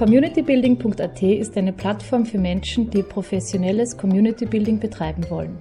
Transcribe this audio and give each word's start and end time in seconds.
Communitybuilding.at 0.00 1.22
ist 1.22 1.58
eine 1.58 1.74
Plattform 1.74 2.24
für 2.24 2.38
Menschen, 2.38 2.88
die 2.88 3.02
professionelles 3.02 3.94
Community 3.94 4.46
Building 4.46 4.80
betreiben 4.80 5.28
wollen. 5.28 5.58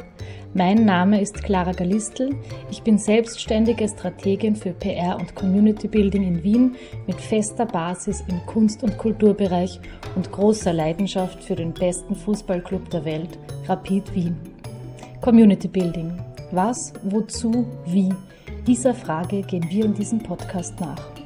Mein 0.53 0.85
Name 0.85 1.19
ist 1.19 1.43
Clara 1.43 1.73
Galistl. 1.73 2.33
Ich 2.71 2.81
bin 2.81 2.97
selbstständige 2.97 3.85
Strategin 3.89 4.55
für 4.55 4.71
PR 4.71 5.17
und 5.19 5.35
Community 5.35 5.89
Building 5.89 6.23
in 6.23 6.41
Wien 6.41 6.75
mit 7.05 7.19
fester 7.19 7.65
Basis 7.65 8.23
im 8.29 8.39
Kunst- 8.45 8.81
und 8.81 8.97
Kulturbereich 8.97 9.77
und 10.15 10.31
großer 10.31 10.71
Leidenschaft 10.71 11.43
für 11.43 11.57
den 11.57 11.73
besten 11.73 12.15
Fußballclub 12.15 12.89
der 12.91 13.03
Welt, 13.03 13.37
Rapid 13.67 14.15
Wien. 14.15 14.37
Community 15.19 15.67
Building. 15.67 16.13
Was, 16.51 16.93
wozu, 17.03 17.67
wie? 17.87 18.13
Dieser 18.65 18.93
Frage 18.93 19.41
gehen 19.41 19.65
wir 19.69 19.83
in 19.83 19.95
diesem 19.95 20.19
Podcast 20.19 20.79
nach. 20.79 21.18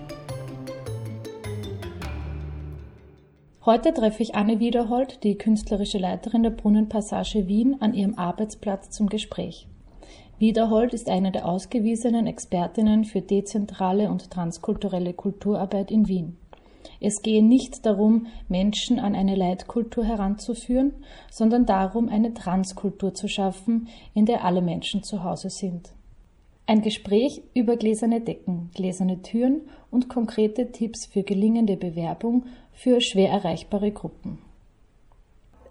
Heute 3.66 3.94
treffe 3.94 4.22
ich 4.22 4.35
Anne 4.35 4.59
Wiederhold, 4.59 5.23
die 5.23 5.38
künstlerische 5.38 5.98
Leiterin 5.98 6.44
der 6.44 6.49
Brunnenpassage 6.49 7.48
Wien, 7.48 7.77
an 7.80 7.94
ihrem 7.94 8.20
Arbeitsplatz 8.20 8.90
zum 8.90 9.08
Gespräch. 9.08 9.70
Wiederhold 10.38 10.94
ist 10.94 11.09
eine 11.09 11.31
der 11.31 11.48
ausgewiesenen 11.48 12.27
Expertinnen 12.27 13.05
für 13.05 13.21
dezentrale 13.21 14.09
und 14.12 14.30
transkulturelle 14.30 15.13
Kulturarbeit 15.13 15.91
in 15.91 16.09
Wien. 16.09 16.35
Es 16.99 17.21
gehe 17.21 17.41
nicht 17.41 17.85
darum, 17.85 18.27
Menschen 18.49 18.99
an 18.99 19.16
eine 19.16 19.35
Leitkultur 19.35 20.04
heranzuführen, 20.04 20.91
sondern 21.32 21.66
darum, 21.66 22.09
eine 22.09 22.34
Transkultur 22.34 23.13
zu 23.13 23.30
schaffen, 23.30 23.88
in 24.13 24.26
der 24.26 24.43
alle 24.43 24.62
Menschen 24.62 25.04
zu 25.04 25.23
Hause 25.23 25.49
sind. 25.49 25.93
Ein 26.66 26.81
Gespräch 26.81 27.41
über 27.53 27.76
gläserne 27.76 28.22
Decken, 28.22 28.70
gläserne 28.73 29.21
Türen 29.21 29.62
und 29.91 30.08
konkrete 30.08 30.71
Tipps 30.71 31.05
für 31.05 31.23
gelingende 31.23 31.76
Bewerbung 31.76 32.45
für 32.71 33.02
schwer 33.02 33.30
erreichbare 33.30 33.91
Gruppen. 33.91 34.40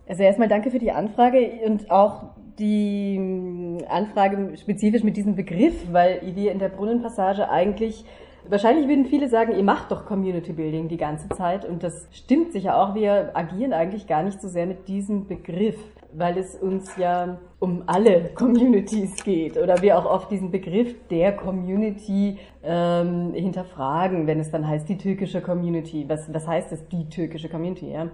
Also 0.06 0.22
erstmal 0.22 0.48
danke 0.48 0.70
für 0.70 0.78
die 0.78 0.92
Anfrage 0.92 1.61
und 1.64 1.91
auch 1.91 2.25
die 2.58 3.78
Anfrage 3.89 4.56
spezifisch 4.58 5.03
mit 5.03 5.16
diesem 5.16 5.34
Begriff, 5.34 5.91
weil 5.91 6.20
wir 6.34 6.53
in 6.53 6.58
der 6.58 6.69
Brunnenpassage 6.69 7.48
eigentlich 7.48 8.05
Wahrscheinlich 8.48 8.88
würden 8.88 9.06
viele 9.06 9.28
sagen, 9.28 9.55
ihr 9.55 9.62
macht 9.62 9.92
doch 9.92 10.05
Community 10.05 10.53
Building 10.53 10.88
die 10.88 10.97
ganze 10.97 11.28
Zeit 11.28 11.64
und 11.64 11.83
das 11.83 12.09
stimmt 12.11 12.53
sicher 12.53 12.77
auch. 12.77 12.94
Wir 12.94 13.31
agieren 13.34 13.72
eigentlich 13.72 14.09
gar 14.09 14.25
nicht 14.25 14.41
so 14.41 14.48
sehr 14.48 14.66
mit 14.66 14.88
diesem 14.88 15.28
Begriff, 15.28 15.78
weil 16.14 16.38
es 16.38 16.55
uns 16.55 16.96
ja 16.96 17.38
um 17.58 17.84
alle 17.86 18.30
Communities 18.34 19.22
geht 19.24 19.56
oder 19.56 19.80
wir 19.82 19.98
auch 19.98 20.06
oft 20.06 20.30
diesen 20.30 20.50
Begriff 20.50 20.94
der 21.08 21.32
Community 21.32 22.38
ähm, 22.62 23.32
hinterfragen, 23.34 24.27
wenn 24.27 24.41
es 24.41 24.50
dann 24.50 24.66
heißt 24.66 24.88
die 24.88 24.98
türkische 24.98 25.41
Community. 25.41 26.04
Was, 26.08 26.32
was 26.32 26.46
heißt 26.46 26.72
das, 26.72 26.86
die 26.88 27.08
türkische 27.08 27.48
Community? 27.48 27.92
Ja? 27.92 28.08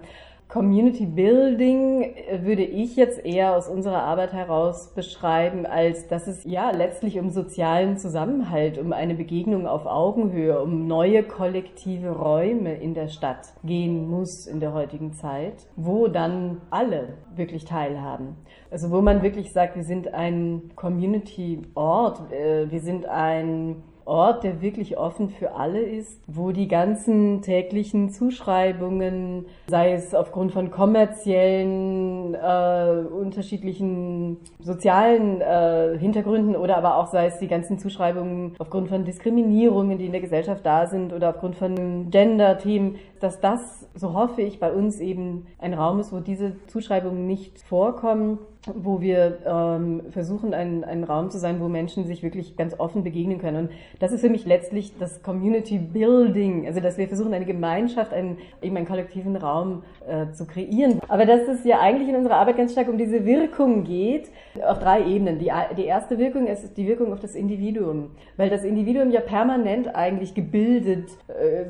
Community 0.49 1.05
Building 1.05 2.15
würde 2.41 2.63
ich 2.63 2.95
jetzt 2.95 3.23
eher 3.23 3.55
aus 3.55 3.67
unserer 3.67 4.01
Arbeit 4.01 4.33
heraus 4.33 4.95
beschreiben, 4.95 5.67
als 5.67 6.07
dass 6.07 6.25
es 6.25 6.43
ja 6.43 6.71
letztlich 6.71 7.19
um 7.19 7.29
sozialen 7.29 7.97
Zusammenhalt, 7.97 8.79
um 8.79 8.91
eine 8.91 9.13
Begegnung 9.13 9.67
auf 9.67 9.85
Augenhöhe, 9.85 10.59
um 10.59 10.87
neue 10.87 11.21
kollektive 11.21 12.09
Räume 12.09 12.73
in 12.73 12.95
der 12.95 13.09
Stadt 13.09 13.53
gehen 13.63 14.09
muss 14.09 14.47
in 14.47 14.59
der 14.59 14.73
heutigen 14.73 15.13
Zeit, 15.13 15.67
wo 15.75 16.07
dann 16.07 16.61
alle 16.71 17.09
wirklich 17.35 17.65
teilhaben. 17.65 18.35
Also 18.71 18.89
wo 18.89 19.01
man 19.01 19.21
wirklich 19.21 19.53
sagt, 19.53 19.75
wir 19.75 19.83
sind 19.83 20.15
ein 20.15 20.71
Community-Ort, 20.75 22.31
äh, 22.31 22.71
wir 22.71 22.79
sind 22.79 23.05
ein 23.05 23.83
Ort, 24.09 24.43
der 24.43 24.61
wirklich 24.61 24.97
offen 24.97 25.29
für 25.29 25.53
alle 25.53 25.81
ist, 25.81 26.19
wo 26.27 26.51
die 26.51 26.67
ganzen 26.67 27.41
täglichen 27.41 28.09
Zuschreibungen, 28.09 29.45
sei 29.67 29.93
es 29.93 30.15
aufgrund 30.15 30.51
von 30.51 30.71
kommerziellen, 30.71 32.33
äh, 32.33 33.05
unterschiedlichen 33.07 34.37
sozialen 34.59 35.41
äh, 35.41 35.97
Hintergründen 35.97 36.55
oder 36.55 36.77
aber 36.77 36.97
auch 36.97 37.07
sei 37.07 37.27
es 37.27 37.37
die 37.37 37.47
ganzen 37.47 37.77
Zuschreibungen 37.77 38.55
aufgrund 38.57 38.89
von 38.89 39.05
Diskriminierungen, 39.05 39.99
die 39.99 40.07
in 40.07 40.11
der 40.11 40.21
Gesellschaft 40.21 40.65
da 40.65 40.87
sind 40.87 41.13
oder 41.13 41.29
aufgrund 41.29 41.55
von 41.55 42.09
Gender-Themen, 42.09 42.95
dass 43.19 43.39
das, 43.39 43.87
so 43.93 44.13
hoffe 44.13 44.41
ich, 44.41 44.59
bei 44.59 44.71
uns 44.71 44.99
eben 44.99 45.45
ein 45.59 45.73
Raum 45.75 45.99
ist, 45.99 46.11
wo 46.11 46.19
diese 46.19 46.55
Zuschreibungen 46.67 47.27
nicht 47.27 47.61
vorkommen 47.61 48.39
wo 48.75 49.01
wir 49.01 49.37
ähm, 49.45 50.01
versuchen, 50.11 50.53
ein, 50.53 50.83
ein 50.83 51.03
Raum 51.03 51.29
zu 51.29 51.37
sein, 51.37 51.59
wo 51.59 51.67
Menschen 51.67 52.05
sich 52.05 52.23
wirklich 52.23 52.55
ganz 52.57 52.79
offen 52.79 53.03
begegnen 53.03 53.39
können. 53.39 53.67
Und 53.67 53.71
das 53.99 54.11
ist 54.11 54.21
für 54.21 54.29
mich 54.29 54.45
letztlich 54.45 54.97
das 54.97 55.23
Community 55.23 55.77
Building, 55.77 56.67
also 56.67 56.79
dass 56.79 56.97
wir 56.97 57.07
versuchen, 57.07 57.33
eine 57.33 57.45
Gemeinschaft, 57.45 58.13
einen, 58.13 58.37
eben 58.61 58.77
einen 58.77 58.87
kollektiven 58.87 59.35
Raum 59.35 59.83
äh, 60.07 60.31
zu 60.33 60.45
kreieren. 60.45 61.01
Aber 61.07 61.25
dass 61.25 61.47
es 61.47 61.63
ja 61.63 61.79
eigentlich 61.79 62.09
in 62.09 62.15
unserer 62.15 62.35
Arbeit 62.35 62.57
ganz 62.57 62.71
stark 62.71 62.89
um 62.89 62.97
diese 62.97 63.25
Wirkung 63.25 63.83
geht, 63.83 64.29
auf 64.65 64.79
drei 64.79 65.05
Ebenen. 65.05 65.39
Die, 65.39 65.51
die 65.77 65.85
erste 65.85 66.17
Wirkung 66.17 66.47
ist 66.47 66.77
die 66.77 66.87
Wirkung 66.87 67.13
auf 67.13 67.19
das 67.19 67.35
Individuum, 67.35 68.11
weil 68.37 68.49
das 68.49 68.63
Individuum 68.63 69.11
ja 69.11 69.21
permanent 69.21 69.95
eigentlich 69.95 70.33
gebildet 70.33 71.09
äh, 71.27 71.65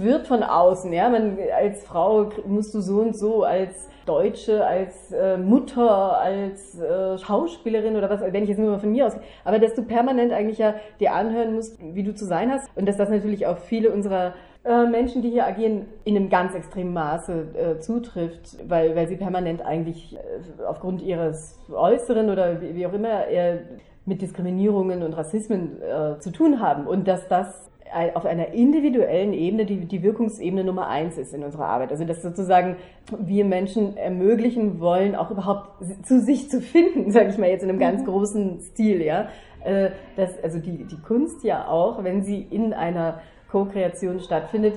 wird 0.00 0.26
von 0.26 0.42
außen. 0.42 0.92
Ja, 0.92 1.08
man 1.08 1.38
als 1.56 1.84
Frau 1.84 2.30
musst 2.46 2.74
du 2.74 2.80
so 2.80 3.00
und 3.00 3.16
so 3.16 3.44
als 3.44 3.88
Deutsche, 4.06 4.64
als 4.64 5.12
äh, 5.12 5.36
Mutter, 5.36 6.18
als 6.18 6.35
äh, 6.36 7.18
Schauspielerin 7.18 7.96
oder 7.96 8.10
was, 8.10 8.20
wenn 8.20 8.42
ich 8.42 8.48
jetzt 8.48 8.58
nur 8.58 8.70
mal 8.70 8.78
von 8.78 8.92
mir 8.92 9.06
aus, 9.06 9.16
aber 9.44 9.58
dass 9.58 9.74
du 9.74 9.82
permanent 9.82 10.32
eigentlich 10.32 10.58
ja 10.58 10.74
dir 11.00 11.14
anhören 11.14 11.54
musst, 11.54 11.78
wie 11.80 12.02
du 12.02 12.14
zu 12.14 12.24
sein 12.24 12.50
hast 12.50 12.68
und 12.76 12.86
dass 12.86 12.96
das 12.96 13.08
natürlich 13.08 13.46
auf 13.46 13.58
viele 13.64 13.90
unserer 13.90 14.34
äh, 14.64 14.86
Menschen, 14.86 15.22
die 15.22 15.30
hier 15.30 15.46
agieren, 15.46 15.86
in 16.04 16.16
einem 16.16 16.28
ganz 16.28 16.54
extremen 16.54 16.92
Maße 16.92 17.46
äh, 17.54 17.80
zutrifft, 17.80 18.56
weil, 18.68 18.96
weil 18.96 19.06
sie 19.06 19.16
permanent 19.16 19.64
eigentlich 19.64 20.16
äh, 20.16 20.64
aufgrund 20.64 21.02
ihres 21.02 21.58
Äußeren 21.72 22.30
oder 22.30 22.60
wie, 22.60 22.74
wie 22.74 22.86
auch 22.86 22.92
immer 22.92 23.28
äh, 23.28 23.58
mit 24.04 24.22
Diskriminierungen 24.22 25.02
und 25.02 25.12
Rassismen 25.12 25.80
äh, 25.82 26.18
zu 26.18 26.32
tun 26.32 26.60
haben 26.60 26.86
und 26.86 27.06
dass 27.06 27.28
das 27.28 27.70
auf 28.14 28.24
einer 28.24 28.48
individuellen 28.48 29.32
Ebene 29.32 29.64
die, 29.64 29.86
die 29.86 30.02
Wirkungsebene 30.02 30.64
Nummer 30.64 30.88
eins 30.88 31.18
ist 31.18 31.32
in 31.32 31.42
unserer 31.42 31.66
Arbeit. 31.66 31.90
Also 31.90 32.04
dass 32.04 32.22
sozusagen 32.22 32.76
wir 33.18 33.44
Menschen 33.44 33.96
ermöglichen 33.96 34.80
wollen, 34.80 35.14
auch 35.14 35.30
überhaupt 35.30 35.84
zu 36.04 36.20
sich 36.20 36.50
zu 36.50 36.60
finden, 36.60 37.10
sage 37.12 37.30
ich 37.30 37.38
mal 37.38 37.48
jetzt 37.48 37.62
in 37.62 37.70
einem 37.70 37.78
ganz 37.78 38.02
mhm. 38.02 38.06
großen 38.06 38.60
Stil, 38.60 39.02
ja. 39.02 39.28
Äh, 39.64 39.90
dass, 40.16 40.42
also 40.42 40.58
die, 40.58 40.84
die 40.84 41.00
Kunst 41.00 41.42
ja 41.44 41.66
auch, 41.68 42.04
wenn 42.04 42.22
sie 42.22 42.40
in 42.50 42.72
einer 42.72 43.20
Co-Kreation 43.50 44.20
stattfindet, 44.20 44.74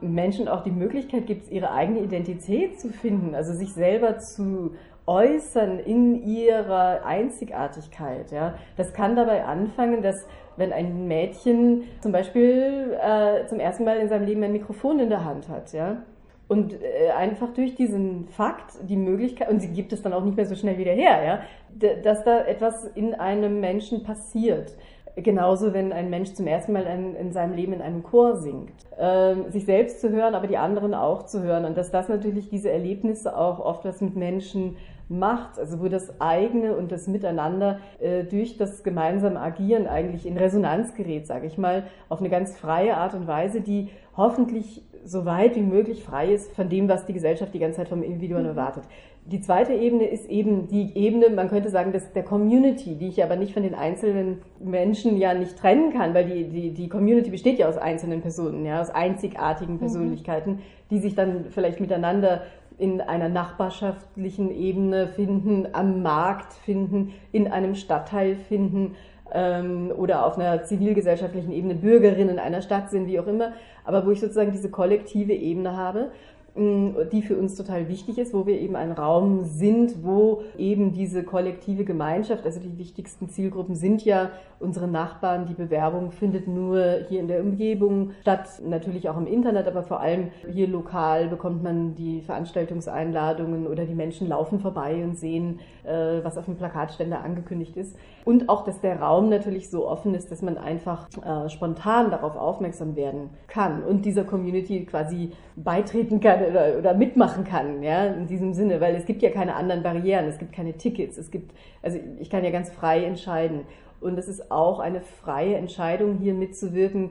Menschen 0.00 0.48
auch 0.48 0.64
die 0.64 0.70
Möglichkeit 0.70 1.26
gibt, 1.26 1.50
ihre 1.50 1.70
eigene 1.70 2.00
Identität 2.00 2.80
zu 2.80 2.88
finden, 2.88 3.34
also 3.34 3.52
sich 3.52 3.72
selber 3.72 4.18
zu 4.18 4.72
äußern 5.06 5.78
in 5.78 6.22
ihrer 6.24 7.04
Einzigartigkeit. 7.04 8.30
Ja. 8.30 8.54
Das 8.76 8.92
kann 8.92 9.16
dabei 9.16 9.44
anfangen, 9.44 10.02
dass 10.02 10.26
wenn 10.56 10.72
ein 10.72 11.08
Mädchen 11.08 11.84
zum 12.00 12.12
Beispiel 12.12 12.96
äh, 13.02 13.46
zum 13.46 13.58
ersten 13.58 13.84
Mal 13.84 13.98
in 13.98 14.08
seinem 14.08 14.26
Leben 14.26 14.42
ein 14.42 14.52
Mikrofon 14.52 15.00
in 15.00 15.08
der 15.08 15.24
Hand 15.24 15.48
hat, 15.48 15.72
ja, 15.72 16.02
und 16.48 16.74
äh, 16.74 17.10
einfach 17.16 17.54
durch 17.54 17.74
diesen 17.74 18.28
Fakt 18.28 18.74
die 18.82 18.96
Möglichkeit, 18.96 19.48
und 19.48 19.60
sie 19.60 19.68
gibt 19.68 19.92
es 19.92 20.02
dann 20.02 20.12
auch 20.12 20.22
nicht 20.22 20.36
mehr 20.36 20.46
so 20.46 20.54
schnell 20.54 20.76
wieder 20.76 20.92
her, 20.92 21.24
ja, 21.24 21.94
dass 22.02 22.24
da 22.24 22.44
etwas 22.44 22.84
in 22.94 23.14
einem 23.14 23.60
Menschen 23.60 24.02
passiert. 24.02 24.76
Genauso, 25.16 25.74
wenn 25.74 25.92
ein 25.92 26.08
Mensch 26.08 26.32
zum 26.32 26.46
ersten 26.46 26.72
Mal 26.72 26.84
in, 26.84 27.14
in 27.16 27.32
seinem 27.32 27.54
Leben 27.54 27.74
in 27.74 27.82
einem 27.82 28.02
Chor 28.02 28.36
singt. 28.36 28.72
Ähm, 28.98 29.50
sich 29.50 29.66
selbst 29.66 30.00
zu 30.00 30.08
hören, 30.08 30.34
aber 30.34 30.46
die 30.46 30.56
anderen 30.56 30.94
auch 30.94 31.24
zu 31.24 31.42
hören. 31.42 31.66
Und 31.66 31.76
dass 31.76 31.90
das 31.90 32.08
natürlich 32.08 32.48
diese 32.48 32.70
Erlebnisse 32.70 33.36
auch 33.36 33.58
oft 33.58 33.84
was 33.84 34.00
mit 34.00 34.16
Menschen 34.16 34.76
macht, 35.12 35.58
also 35.58 35.80
wo 35.80 35.88
das 35.88 36.20
eigene 36.20 36.74
und 36.74 36.90
das 36.90 37.06
Miteinander 37.06 37.78
äh, 38.00 38.24
durch 38.24 38.56
das 38.56 38.82
gemeinsame 38.82 39.38
Agieren 39.38 39.86
eigentlich 39.86 40.26
in 40.26 40.36
Resonanz 40.36 40.94
gerät, 40.94 41.26
sage 41.26 41.46
ich 41.46 41.58
mal, 41.58 41.84
auf 42.08 42.20
eine 42.20 42.30
ganz 42.30 42.56
freie 42.56 42.96
Art 42.96 43.14
und 43.14 43.26
Weise, 43.26 43.60
die 43.60 43.90
hoffentlich 44.16 44.82
so 45.04 45.24
weit 45.24 45.56
wie 45.56 45.62
möglich 45.62 46.04
frei 46.04 46.32
ist 46.32 46.52
von 46.52 46.68
dem, 46.68 46.88
was 46.88 47.06
die 47.06 47.12
Gesellschaft 47.12 47.52
die 47.54 47.58
ganze 47.58 47.78
Zeit 47.78 47.88
vom 47.88 48.02
Individuum 48.02 48.42
mhm. 48.42 48.48
erwartet. 48.48 48.84
Die 49.24 49.40
zweite 49.40 49.72
Ebene 49.72 50.04
ist 50.04 50.28
eben 50.28 50.66
die 50.66 50.96
Ebene, 50.96 51.30
man 51.30 51.48
könnte 51.48 51.70
sagen, 51.70 51.92
des, 51.92 52.12
der 52.12 52.24
Community, 52.24 52.96
die 52.96 53.06
ich 53.06 53.22
aber 53.22 53.36
nicht 53.36 53.54
von 53.54 53.62
den 53.62 53.74
einzelnen 53.74 54.38
Menschen 54.58 55.16
ja 55.16 55.32
nicht 55.32 55.56
trennen 55.56 55.92
kann, 55.92 56.12
weil 56.12 56.24
die, 56.24 56.48
die, 56.48 56.70
die 56.74 56.88
Community 56.88 57.30
besteht 57.30 57.58
ja 57.58 57.68
aus 57.68 57.78
einzelnen 57.78 58.20
Personen, 58.20 58.64
ja, 58.64 58.80
aus 58.80 58.90
einzigartigen 58.90 59.74
mhm. 59.74 59.78
Persönlichkeiten, 59.78 60.58
die 60.90 60.98
sich 60.98 61.14
dann 61.14 61.46
vielleicht 61.50 61.78
miteinander 61.78 62.42
in 62.78 63.00
einer 63.00 63.28
nachbarschaftlichen 63.28 64.50
Ebene 64.50 65.08
finden, 65.08 65.68
am 65.72 66.02
Markt 66.02 66.52
finden, 66.52 67.12
in 67.32 67.48
einem 67.48 67.74
Stadtteil 67.74 68.36
finden 68.36 68.96
ähm, 69.32 69.92
oder 69.96 70.26
auf 70.26 70.38
einer 70.38 70.64
zivilgesellschaftlichen 70.64 71.52
Ebene 71.52 71.74
Bürgerinnen 71.74 72.38
einer 72.38 72.62
Stadt 72.62 72.90
sind, 72.90 73.06
wie 73.06 73.18
auch 73.18 73.26
immer, 73.26 73.52
aber 73.84 74.06
wo 74.06 74.10
ich 74.10 74.20
sozusagen 74.20 74.52
diese 74.52 74.70
kollektive 74.70 75.32
Ebene 75.32 75.76
habe 75.76 76.10
die 76.54 77.22
für 77.22 77.36
uns 77.36 77.56
total 77.56 77.88
wichtig 77.88 78.18
ist, 78.18 78.34
wo 78.34 78.46
wir 78.46 78.60
eben 78.60 78.76
ein 78.76 78.92
Raum 78.92 79.44
sind, 79.44 80.04
wo 80.04 80.42
eben 80.58 80.92
diese 80.92 81.22
kollektive 81.24 81.84
Gemeinschaft, 81.84 82.44
also 82.44 82.60
die 82.60 82.76
wichtigsten 82.76 83.30
Zielgruppen 83.30 83.74
sind 83.74 84.04
ja 84.04 84.30
unsere 84.60 84.86
Nachbarn. 84.86 85.46
Die 85.46 85.54
Bewerbung 85.54 86.10
findet 86.10 86.46
nur 86.48 86.98
hier 87.08 87.20
in 87.20 87.28
der 87.28 87.40
Umgebung 87.40 88.10
statt, 88.20 88.48
natürlich 88.64 89.08
auch 89.08 89.16
im 89.16 89.26
Internet, 89.26 89.66
aber 89.66 89.82
vor 89.82 90.00
allem 90.00 90.28
hier 90.50 90.68
lokal 90.68 91.28
bekommt 91.28 91.62
man 91.62 91.94
die 91.94 92.20
Veranstaltungseinladungen 92.20 93.66
oder 93.66 93.86
die 93.86 93.94
Menschen 93.94 94.28
laufen 94.28 94.60
vorbei 94.60 95.02
und 95.02 95.16
sehen, 95.16 95.60
äh, 95.84 96.22
was 96.22 96.36
auf 96.36 96.44
dem 96.44 96.56
Plakatständer 96.56 97.24
angekündigt 97.24 97.76
ist. 97.78 97.96
Und 98.24 98.48
auch, 98.48 98.64
dass 98.64 98.80
der 98.80 99.00
Raum 99.00 99.30
natürlich 99.30 99.70
so 99.70 99.88
offen 99.88 100.14
ist, 100.14 100.30
dass 100.30 100.42
man 100.42 100.58
einfach 100.58 101.08
äh, 101.24 101.48
spontan 101.48 102.10
darauf 102.10 102.36
aufmerksam 102.36 102.94
werden 102.94 103.30
kann 103.48 103.82
und 103.82 104.04
dieser 104.04 104.24
Community 104.24 104.84
quasi 104.84 105.32
beitreten 105.56 106.20
kann 106.20 106.41
oder, 106.50 106.78
oder 106.78 106.94
mitmachen 106.94 107.44
kann, 107.44 107.82
ja, 107.82 108.06
in 108.06 108.26
diesem 108.26 108.54
Sinne, 108.54 108.80
weil 108.80 108.94
es 108.94 109.06
gibt 109.06 109.22
ja 109.22 109.30
keine 109.30 109.54
anderen 109.54 109.82
Barrieren, 109.82 110.26
es 110.26 110.38
gibt 110.38 110.52
keine 110.52 110.74
Tickets, 110.74 111.18
es 111.18 111.30
gibt, 111.30 111.52
also 111.82 111.98
ich 112.18 112.30
kann 112.30 112.44
ja 112.44 112.50
ganz 112.50 112.70
frei 112.70 113.04
entscheiden. 113.04 113.60
Und 114.00 114.18
es 114.18 114.26
ist 114.26 114.50
auch 114.50 114.80
eine 114.80 115.00
freie 115.00 115.54
Entscheidung, 115.54 116.18
hier 116.18 116.34
mitzuwirken, 116.34 117.10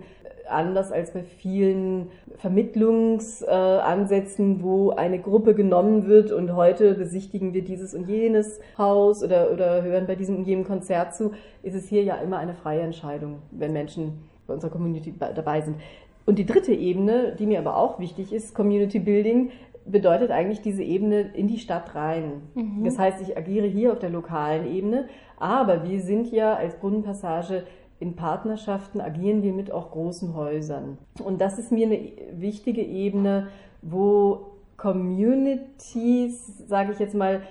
anders 0.50 0.92
als 0.92 1.13
bei 1.13 1.24
vielen 1.24 2.10
Vermittlungsansätzen, 2.36 4.62
wo 4.62 4.89
eine 4.92 5.19
Gruppe 5.19 5.56
genommen 5.56 6.07
wird 6.07 6.31
und 6.31 6.56
heute 6.56 6.94
besichtigen 6.95 7.54
wir 7.54 7.63
dieses 7.63 7.95
und 7.95 8.10
jenes 8.10 8.60
Haus 8.77 9.24
oder, 9.24 9.51
oder 9.51 9.84
hören 9.84 10.07
bei 10.07 10.16
diesem 10.16 10.38
und 10.38 10.45
jenem 10.45 10.66
Konzert 10.66 11.16
zu, 11.16 11.31
ist 11.63 11.75
es 11.75 11.88
hier 11.88 12.04
ja 12.04 12.16
immer 12.16 12.38
eine 12.38 12.54
freie 12.54 12.81
Entscheidung, 12.81 13.39
wenn 13.51 13.72
Menschen 13.74 14.30
bei 14.48 14.54
unserer 14.54 14.72
Community 14.72 15.13
dabei 15.18 15.62
sind. 15.62 15.77
Und 16.26 16.38
die 16.38 16.46
dritte 16.46 16.74
Ebene, 16.74 17.36
die 17.38 17.46
mir 17.46 17.60
aber 17.60 17.78
auch 17.78 18.00
wichtig 18.00 18.32
ist, 18.34 18.54
Community 18.54 19.00
Building, 19.00 19.52
bedeutet 19.86 20.32
eigentlich 20.32 20.62
diese 20.62 20.84
Ebene 20.84 21.32
in 21.34 21.48
die 21.48 21.58
Stadt 21.58 21.96
rein. 21.96 22.44
Mhm. 22.54 22.84
Das 22.84 23.00
heißt, 23.00 23.22
ich 23.22 23.38
agiere 23.38 23.68
hier 23.68 23.92
auf 23.92 24.00
der 24.00 24.10
lokalen 24.10 24.72
Ebene, 24.72 25.08
aber 25.38 25.88
wir 25.90 26.02
sind 26.02 26.32
ja 26.32 26.54
als 26.54 26.76
Brunnenpassage 26.76 27.64
in 28.00 28.16
Partnerschaften, 28.16 29.02
agieren 29.02 29.44
wir 29.44 29.54
mit 29.54 29.72
auch 29.72 29.92
großen 29.92 30.36
Häusern. 30.36 30.98
Und 31.24 31.42
das 31.42 31.60
ist 31.60 31.72
mir 31.72 31.88
eine 31.88 32.00
wichtige 32.34 32.82
Ebene, 32.82 33.48
wo 33.82 34.48
Communities, 34.78 36.68
sage 36.68 36.94
ich 36.94 37.00
jetzt 37.00 37.14
mal, 37.14 37.42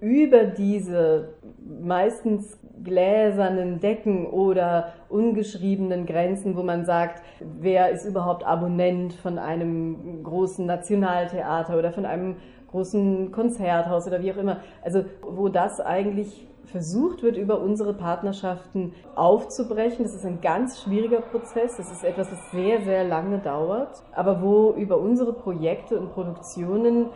über 0.00 0.44
diese 0.44 1.34
meistens 1.80 2.58
gläsernen 2.82 3.80
Decken 3.80 4.26
oder 4.26 4.92
ungeschriebenen 5.08 6.06
Grenzen, 6.06 6.56
wo 6.56 6.62
man 6.62 6.84
sagt, 6.84 7.22
wer 7.40 7.90
ist 7.90 8.04
überhaupt 8.04 8.44
Abonnent 8.44 9.14
von 9.14 9.38
einem 9.38 10.22
großen 10.22 10.64
Nationaltheater 10.64 11.76
oder 11.78 11.92
von 11.92 12.06
einem 12.06 12.36
großen 12.70 13.32
Konzerthaus 13.32 14.06
oder 14.06 14.22
wie 14.22 14.32
auch 14.32 14.36
immer. 14.36 14.60
Also 14.82 15.04
wo 15.22 15.48
das 15.48 15.80
eigentlich 15.80 16.46
versucht 16.66 17.22
wird, 17.22 17.36
über 17.36 17.60
unsere 17.60 17.94
Partnerschaften 17.94 18.92
aufzubrechen. 19.14 20.04
Das 20.04 20.14
ist 20.14 20.26
ein 20.26 20.40
ganz 20.40 20.82
schwieriger 20.82 21.20
Prozess. 21.20 21.76
Das 21.78 21.90
ist 21.90 22.04
etwas, 22.04 22.28
das 22.28 22.50
sehr, 22.52 22.82
sehr 22.82 23.04
lange 23.04 23.38
dauert. 23.38 24.02
Aber 24.12 24.42
wo 24.42 24.72
über 24.72 24.98
unsere 24.98 25.32
Projekte 25.32 25.98
und 25.98 26.12
Produktionen 26.12 27.06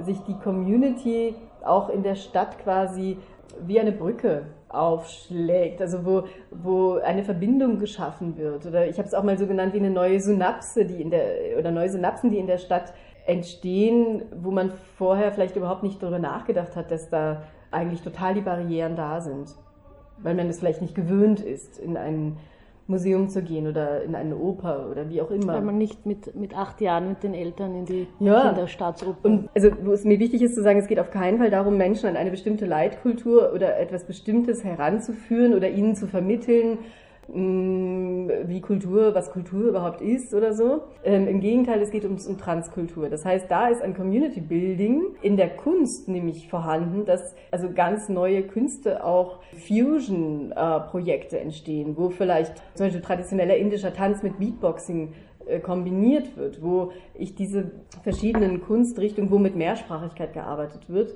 sich 0.00 0.18
die 0.20 0.38
Community 0.38 1.34
auch 1.64 1.88
in 1.88 2.02
der 2.02 2.14
Stadt 2.14 2.58
quasi 2.58 3.18
wie 3.60 3.78
eine 3.78 3.92
Brücke 3.92 4.46
aufschlägt, 4.68 5.80
also 5.80 6.04
wo, 6.04 6.24
wo 6.50 6.94
eine 6.94 7.22
Verbindung 7.22 7.78
geschaffen 7.78 8.36
wird. 8.36 8.66
Oder 8.66 8.86
ich 8.88 8.98
habe 8.98 9.06
es 9.06 9.14
auch 9.14 9.22
mal 9.22 9.38
so 9.38 9.46
genannt 9.46 9.74
wie 9.74 9.78
eine 9.78 9.90
neue 9.90 10.20
Synapse, 10.20 10.84
die 10.84 11.02
in 11.02 11.10
der, 11.10 11.58
oder 11.58 11.70
neue 11.70 11.90
Synapsen, 11.90 12.30
die 12.30 12.38
in 12.38 12.46
der 12.46 12.58
Stadt 12.58 12.94
entstehen, 13.26 14.22
wo 14.34 14.50
man 14.50 14.72
vorher 14.96 15.32
vielleicht 15.32 15.56
überhaupt 15.56 15.82
nicht 15.82 16.02
darüber 16.02 16.18
nachgedacht 16.18 16.74
hat, 16.74 16.90
dass 16.90 17.08
da 17.08 17.42
eigentlich 17.70 18.02
total 18.02 18.34
die 18.34 18.40
Barrieren 18.40 18.96
da 18.96 19.20
sind. 19.20 19.54
Weil 20.18 20.34
man 20.34 20.48
es 20.48 20.58
vielleicht 20.58 20.82
nicht 20.82 20.94
gewöhnt 20.94 21.40
ist, 21.40 21.78
in 21.78 21.96
einen 21.96 22.38
Museum 22.92 23.28
zu 23.28 23.42
gehen 23.42 23.66
oder 23.66 24.02
in 24.02 24.14
eine 24.14 24.36
Oper 24.36 24.88
oder 24.90 25.08
wie 25.08 25.20
auch 25.20 25.30
immer. 25.30 25.54
Weil 25.54 25.62
man 25.62 25.78
nicht 25.78 26.06
mit, 26.06 26.34
mit 26.36 26.56
acht 26.56 26.80
Jahren 26.80 27.08
mit 27.08 27.22
den 27.22 27.34
Eltern 27.34 27.74
in 27.74 27.84
die 27.86 28.06
ja. 28.20 28.48
Kinderstaatsoper. 28.48 29.28
Und 29.28 29.48
also, 29.54 29.70
wo 29.82 29.92
es 29.92 30.04
mir 30.04 30.18
wichtig 30.20 30.42
ist 30.42 30.54
zu 30.54 30.62
sagen, 30.62 30.78
es 30.78 30.86
geht 30.86 31.00
auf 31.00 31.10
keinen 31.10 31.38
Fall 31.38 31.50
darum, 31.50 31.76
Menschen 31.76 32.08
an 32.08 32.16
eine 32.16 32.30
bestimmte 32.30 32.66
Leitkultur 32.66 33.52
oder 33.52 33.78
etwas 33.78 34.04
Bestimmtes 34.04 34.62
heranzuführen 34.62 35.54
oder 35.54 35.68
ihnen 35.68 35.96
zu 35.96 36.06
vermitteln, 36.06 36.78
wie 37.34 38.60
Kultur, 38.60 39.14
was 39.14 39.30
Kultur 39.30 39.68
überhaupt 39.68 40.02
ist 40.02 40.34
oder 40.34 40.52
so. 40.52 40.82
Ähm, 41.02 41.26
Im 41.28 41.40
Gegenteil, 41.40 41.80
es 41.80 41.90
geht 41.90 42.04
um, 42.04 42.16
um 42.26 42.38
Transkultur. 42.38 43.08
Das 43.08 43.24
heißt, 43.24 43.50
da 43.50 43.68
ist 43.68 43.80
ein 43.80 43.94
Community 43.94 44.40
Building 44.40 45.16
in 45.22 45.36
der 45.36 45.48
Kunst 45.48 46.08
nämlich 46.08 46.48
vorhanden, 46.48 47.06
dass 47.06 47.34
also 47.50 47.70
ganz 47.72 48.10
neue 48.10 48.42
Künste 48.42 49.02
auch 49.04 49.38
Fusion-Projekte 49.66 51.38
äh, 51.38 51.42
entstehen, 51.42 51.96
wo 51.96 52.10
vielleicht 52.10 52.52
zum 52.74 52.86
Beispiel 52.86 53.02
traditioneller 53.02 53.56
indischer 53.56 53.94
Tanz 53.94 54.22
mit 54.22 54.38
Beatboxing 54.38 55.14
äh, 55.46 55.58
kombiniert 55.60 56.36
wird, 56.36 56.62
wo 56.62 56.92
ich 57.14 57.34
diese 57.34 57.70
verschiedenen 58.02 58.60
Kunstrichtungen, 58.60 59.30
wo 59.30 59.38
mit 59.38 59.56
Mehrsprachigkeit 59.56 60.34
gearbeitet 60.34 60.90
wird, 60.90 61.14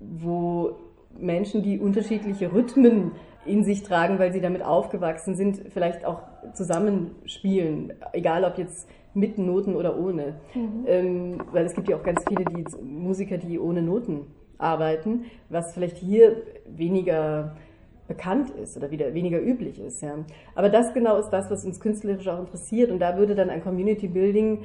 wo 0.00 0.76
Menschen, 1.18 1.62
die 1.62 1.78
unterschiedliche 1.78 2.52
Rhythmen 2.52 3.12
in 3.44 3.64
sich 3.64 3.82
tragen, 3.82 4.18
weil 4.18 4.32
sie 4.32 4.40
damit 4.40 4.62
aufgewachsen 4.62 5.34
sind, 5.34 5.60
vielleicht 5.72 6.04
auch 6.04 6.22
zusammenspielen, 6.52 7.92
egal 8.12 8.44
ob 8.44 8.58
jetzt 8.58 8.88
mit 9.14 9.38
Noten 9.38 9.74
oder 9.74 9.98
ohne. 9.98 10.34
Mhm. 10.54 10.84
Ähm, 10.86 11.42
weil 11.52 11.64
es 11.64 11.74
gibt 11.74 11.88
ja 11.88 11.96
auch 11.96 12.02
ganz 12.02 12.22
viele 12.28 12.44
die 12.44 12.64
Musiker, 12.82 13.38
die 13.38 13.58
ohne 13.58 13.82
Noten 13.82 14.26
arbeiten, 14.58 15.24
was 15.48 15.72
vielleicht 15.72 15.96
hier 15.96 16.42
weniger 16.66 17.56
bekannt 18.06 18.50
ist 18.50 18.76
oder 18.76 18.90
wieder 18.90 19.12
weniger 19.14 19.40
üblich 19.40 19.78
ist. 19.78 20.02
Ja. 20.02 20.14
Aber 20.54 20.68
das 20.68 20.94
genau 20.94 21.18
ist 21.18 21.28
das, 21.30 21.50
was 21.50 21.64
uns 21.64 21.78
künstlerisch 21.78 22.26
auch 22.28 22.40
interessiert 22.40 22.90
und 22.90 22.98
da 22.98 23.16
würde 23.16 23.34
dann 23.34 23.50
ein 23.50 23.62
Community 23.62 24.08
Building 24.08 24.64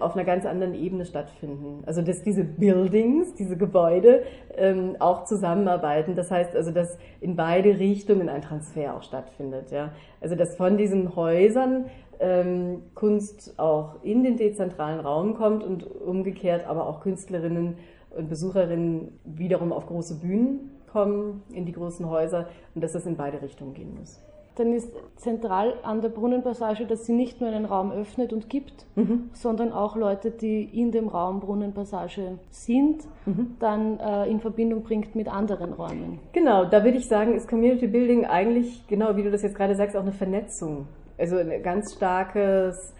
auf 0.00 0.14
einer 0.14 0.24
ganz 0.24 0.44
anderen 0.44 0.74
Ebene 0.74 1.04
stattfinden. 1.04 1.84
Also 1.86 2.02
dass 2.02 2.22
diese 2.22 2.42
Buildings, 2.42 3.34
diese 3.34 3.56
Gebäude 3.56 4.24
ähm, 4.56 4.96
auch 4.98 5.24
zusammenarbeiten. 5.24 6.16
Das 6.16 6.30
heißt 6.30 6.56
also, 6.56 6.72
dass 6.72 6.98
in 7.20 7.36
beide 7.36 7.78
Richtungen 7.78 8.28
ein 8.28 8.42
Transfer 8.42 8.96
auch 8.96 9.02
stattfindet. 9.02 9.70
Ja? 9.70 9.92
Also 10.20 10.34
dass 10.34 10.56
von 10.56 10.76
diesen 10.76 11.14
Häusern 11.14 11.86
ähm, 12.18 12.82
Kunst 12.94 13.58
auch 13.58 14.02
in 14.02 14.24
den 14.24 14.36
dezentralen 14.36 15.00
Raum 15.00 15.34
kommt 15.34 15.62
und 15.62 15.84
umgekehrt 15.84 16.66
aber 16.66 16.88
auch 16.88 17.00
Künstlerinnen 17.00 17.78
und 18.10 18.28
Besucherinnen 18.28 19.18
wiederum 19.24 19.72
auf 19.72 19.86
große 19.86 20.20
Bühnen 20.20 20.70
kommen, 20.90 21.42
in 21.52 21.66
die 21.66 21.72
großen 21.72 22.08
Häuser 22.08 22.48
und 22.74 22.82
dass 22.82 22.92
das 22.92 23.06
in 23.06 23.16
beide 23.16 23.42
Richtungen 23.42 23.74
gehen 23.74 23.94
muss 23.98 24.25
dann 24.56 24.72
ist 24.72 24.90
zentral 25.16 25.74
an 25.82 26.00
der 26.00 26.08
Brunnenpassage, 26.08 26.86
dass 26.86 27.06
sie 27.06 27.12
nicht 27.12 27.40
nur 27.40 27.50
einen 27.50 27.66
Raum 27.66 27.92
öffnet 27.92 28.32
und 28.32 28.48
gibt, 28.48 28.86
mhm. 28.96 29.30
sondern 29.32 29.72
auch 29.72 29.96
Leute, 29.96 30.30
die 30.30 30.64
in 30.64 30.92
dem 30.92 31.08
Raum 31.08 31.40
Brunnenpassage 31.40 32.38
sind, 32.50 33.04
mhm. 33.26 33.56
dann 33.58 34.00
äh, 34.00 34.30
in 34.30 34.40
Verbindung 34.40 34.82
bringt 34.82 35.14
mit 35.14 35.28
anderen 35.28 35.74
Räumen. 35.74 36.18
Genau, 36.32 36.64
da 36.64 36.82
würde 36.84 36.98
ich 36.98 37.06
sagen, 37.06 37.34
ist 37.34 37.48
Community 37.48 37.86
Building 37.86 38.24
eigentlich, 38.24 38.86
genau 38.86 39.16
wie 39.16 39.22
du 39.22 39.30
das 39.30 39.42
jetzt 39.42 39.54
gerade 39.54 39.76
sagst, 39.76 39.96
auch 39.96 40.02
eine 40.02 40.12
Vernetzung. 40.12 40.86
Also 41.18 41.36
ein 41.36 41.62
ganz 41.62 41.94
starkes 41.94 42.94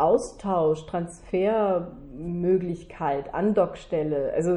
Austausch, 0.00 0.86
Transfermöglichkeit, 0.86 3.34
Andockstelle. 3.34 4.32
Also 4.34 4.56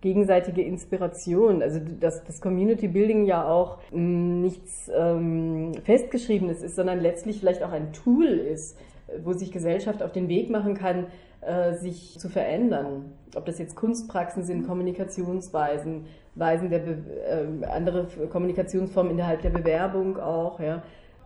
gegenseitige 0.00 0.62
Inspiration. 0.62 1.62
Also 1.62 1.80
dass 2.00 2.24
das 2.24 2.40
Community 2.40 2.88
Building 2.88 3.24
ja 3.24 3.48
auch 3.48 3.78
mm, 3.90 4.42
nichts 4.42 4.90
ähm, 4.94 5.72
Festgeschriebenes 5.82 6.62
ist, 6.62 6.76
sondern 6.76 7.00
letztlich 7.00 7.40
vielleicht 7.40 7.62
auch 7.62 7.72
ein 7.72 7.92
Tool 7.92 8.26
ist, 8.26 8.78
wo 9.22 9.32
sich 9.32 9.50
Gesellschaft 9.50 10.02
auf 10.02 10.12
den 10.12 10.28
Weg 10.28 10.50
machen 10.50 10.74
kann, 10.74 11.06
äh, 11.40 11.72
sich 11.74 12.18
zu 12.18 12.28
verändern. 12.28 13.12
Ob 13.34 13.46
das 13.46 13.58
jetzt 13.58 13.76
Kunstpraxen 13.76 14.44
sind, 14.44 14.66
Kommunikationsweisen, 14.66 16.04
Weisen 16.34 16.68
der 16.70 16.80
Be 16.80 16.98
äh, 17.26 17.46
andere 17.66 18.08
Kommunikationsformen 18.28 19.12
innerhalb 19.12 19.40
der 19.42 19.50
Bewerbung 19.50 20.18
auch. 20.18 20.58
Ja. 20.60 20.82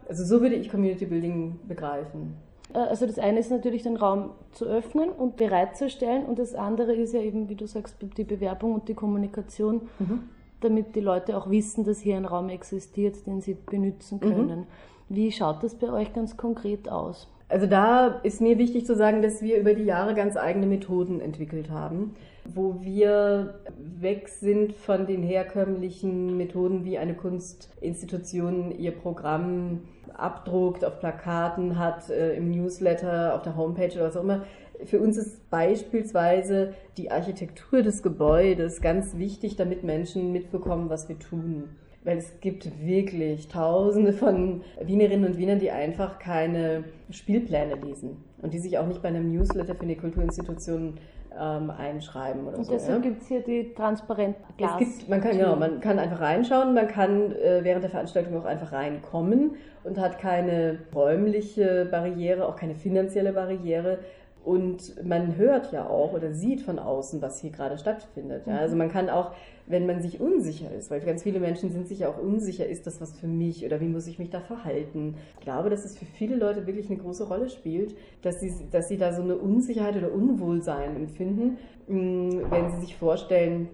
Also 0.08 0.24
so 0.24 0.40
würde 0.40 0.54
ich 0.54 0.70
Community 0.70 1.06
Building 1.06 1.58
begreifen. 1.66 2.36
Äh, 2.74 2.78
also 2.78 3.06
das 3.06 3.18
eine 3.18 3.38
ist 3.38 3.50
natürlich 3.50 3.82
den 3.82 3.96
Raum 3.96 4.30
zu 4.52 4.64
öffnen 4.64 5.10
und 5.10 5.36
bereitzustellen 5.36 6.24
und 6.26 6.38
das 6.38 6.54
andere 6.54 6.94
ist 6.94 7.14
ja 7.14 7.20
eben, 7.20 7.48
wie 7.48 7.54
du 7.54 7.66
sagst, 7.66 7.96
die 8.00 8.24
Bewerbung 8.24 8.74
und 8.74 8.88
die 8.88 8.94
Kommunikation, 8.94 9.82
mhm. 9.98 10.28
damit 10.60 10.94
die 10.94 11.00
Leute 11.00 11.36
auch 11.36 11.50
wissen, 11.50 11.84
dass 11.84 12.00
hier 12.00 12.16
ein 12.16 12.24
Raum 12.24 12.48
existiert, 12.48 13.26
den 13.26 13.40
sie 13.40 13.54
benutzen 13.54 14.20
mhm. 14.22 14.28
können. 14.28 14.58
Mhm. 14.60 14.66
Wie 15.08 15.32
schaut 15.32 15.62
das 15.62 15.74
bei 15.74 15.90
euch 15.90 16.12
ganz 16.12 16.36
konkret 16.36 16.88
aus? 16.88 17.28
Also 17.48 17.66
da 17.66 18.20
ist 18.22 18.42
mir 18.42 18.58
wichtig 18.58 18.84
zu 18.84 18.94
sagen, 18.94 19.22
dass 19.22 19.40
wir 19.40 19.58
über 19.58 19.72
die 19.72 19.84
Jahre 19.84 20.14
ganz 20.14 20.36
eigene 20.36 20.66
Methoden 20.66 21.20
entwickelt 21.20 21.70
haben, 21.70 22.14
wo 22.54 22.80
wir 22.80 23.60
weg 23.76 24.28
sind 24.28 24.74
von 24.74 25.06
den 25.06 25.22
herkömmlichen 25.22 26.36
Methoden, 26.36 26.84
wie 26.84 26.98
eine 26.98 27.14
Kunstinstitution 27.14 28.72
ihr 28.78 28.92
Programm 28.92 29.82
abdruckt, 30.14 30.84
auf 30.84 30.98
Plakaten 30.98 31.78
hat, 31.78 32.10
äh, 32.10 32.34
im 32.34 32.50
Newsletter, 32.50 33.34
auf 33.34 33.42
der 33.42 33.56
Homepage 33.56 33.92
oder 33.94 34.06
was 34.06 34.16
auch 34.16 34.22
immer. 34.22 34.44
Für 34.84 35.00
uns 35.00 35.16
ist 35.16 35.50
beispielsweise 35.50 36.74
die 36.96 37.10
Architektur 37.10 37.82
des 37.82 38.02
Gebäudes 38.02 38.80
ganz 38.80 39.18
wichtig, 39.18 39.56
damit 39.56 39.82
Menschen 39.82 40.32
mitbekommen, 40.32 40.88
was 40.88 41.08
wir 41.08 41.18
tun. 41.18 41.64
Weil 42.04 42.18
es 42.18 42.40
gibt 42.40 42.80
wirklich 42.80 43.48
Tausende 43.48 44.12
von 44.12 44.62
Wienerinnen 44.80 45.32
und 45.32 45.36
Wienern, 45.36 45.58
die 45.58 45.70
einfach 45.70 46.18
keine 46.18 46.84
Spielpläne 47.10 47.74
lesen 47.74 48.24
und 48.40 48.54
die 48.54 48.60
sich 48.60 48.78
auch 48.78 48.86
nicht 48.86 49.02
bei 49.02 49.08
einem 49.08 49.32
Newsletter 49.32 49.74
für 49.74 49.82
eine 49.82 49.96
Kulturinstitution 49.96 50.94
ähm, 51.40 51.70
einschreiben 51.70 52.46
oder 52.46 52.58
und 52.58 52.64
so. 52.64 52.72
deshalb 52.72 53.04
ja. 53.04 53.10
gibt 53.10 53.22
es 53.22 53.28
hier 53.28 53.42
die 53.42 53.74
transparenten 53.74 54.44
Glas. 54.56 54.72
Es 54.80 54.98
gibt, 54.98 55.08
man 55.08 55.20
kann, 55.20 55.36
genau, 55.36 55.56
man 55.56 55.80
kann 55.80 55.98
einfach 55.98 56.20
reinschauen, 56.20 56.74
man 56.74 56.88
kann 56.88 57.32
äh, 57.32 57.60
während 57.62 57.82
der 57.82 57.90
Veranstaltung 57.90 58.40
auch 58.40 58.44
einfach 58.44 58.72
reinkommen 58.72 59.56
und 59.84 59.98
hat 59.98 60.18
keine 60.18 60.78
räumliche 60.94 61.86
Barriere, 61.90 62.46
auch 62.46 62.56
keine 62.56 62.74
finanzielle 62.74 63.32
Barriere. 63.32 63.98
Und 64.48 65.04
man 65.04 65.36
hört 65.36 65.72
ja 65.72 65.90
auch 65.90 66.14
oder 66.14 66.32
sieht 66.32 66.62
von 66.62 66.78
außen, 66.78 67.20
was 67.20 67.38
hier 67.38 67.50
gerade 67.50 67.76
stattfindet. 67.76 68.46
Ja? 68.46 68.56
Also 68.56 68.76
man 68.76 68.90
kann 68.90 69.10
auch, 69.10 69.32
wenn 69.66 69.84
man 69.84 70.00
sich 70.00 70.22
unsicher 70.22 70.72
ist, 70.72 70.90
weil 70.90 71.00
ganz 71.00 71.22
viele 71.22 71.38
Menschen 71.38 71.70
sind 71.70 71.86
sich 71.86 71.98
ja 71.98 72.08
auch 72.08 72.16
unsicher, 72.16 72.64
ist 72.64 72.86
das 72.86 72.98
was 72.98 73.12
für 73.12 73.26
mich 73.26 73.66
oder 73.66 73.78
wie 73.82 73.88
muss 73.88 74.06
ich 74.06 74.18
mich 74.18 74.30
da 74.30 74.40
verhalten? 74.40 75.16
Ich 75.38 75.44
glaube, 75.44 75.68
dass 75.68 75.84
es 75.84 75.98
für 75.98 76.06
viele 76.06 76.34
Leute 76.34 76.66
wirklich 76.66 76.88
eine 76.88 76.98
große 76.98 77.28
Rolle 77.28 77.50
spielt, 77.50 77.94
dass 78.22 78.40
sie, 78.40 78.50
dass 78.70 78.88
sie 78.88 78.96
da 78.96 79.12
so 79.12 79.20
eine 79.20 79.36
Unsicherheit 79.36 79.98
oder 79.98 80.10
Unwohlsein 80.10 80.96
empfinden, 80.96 81.58
mh, 81.86 82.50
wenn 82.50 82.70
sie 82.70 82.80
sich 82.80 82.96
vorstellen, 82.96 83.68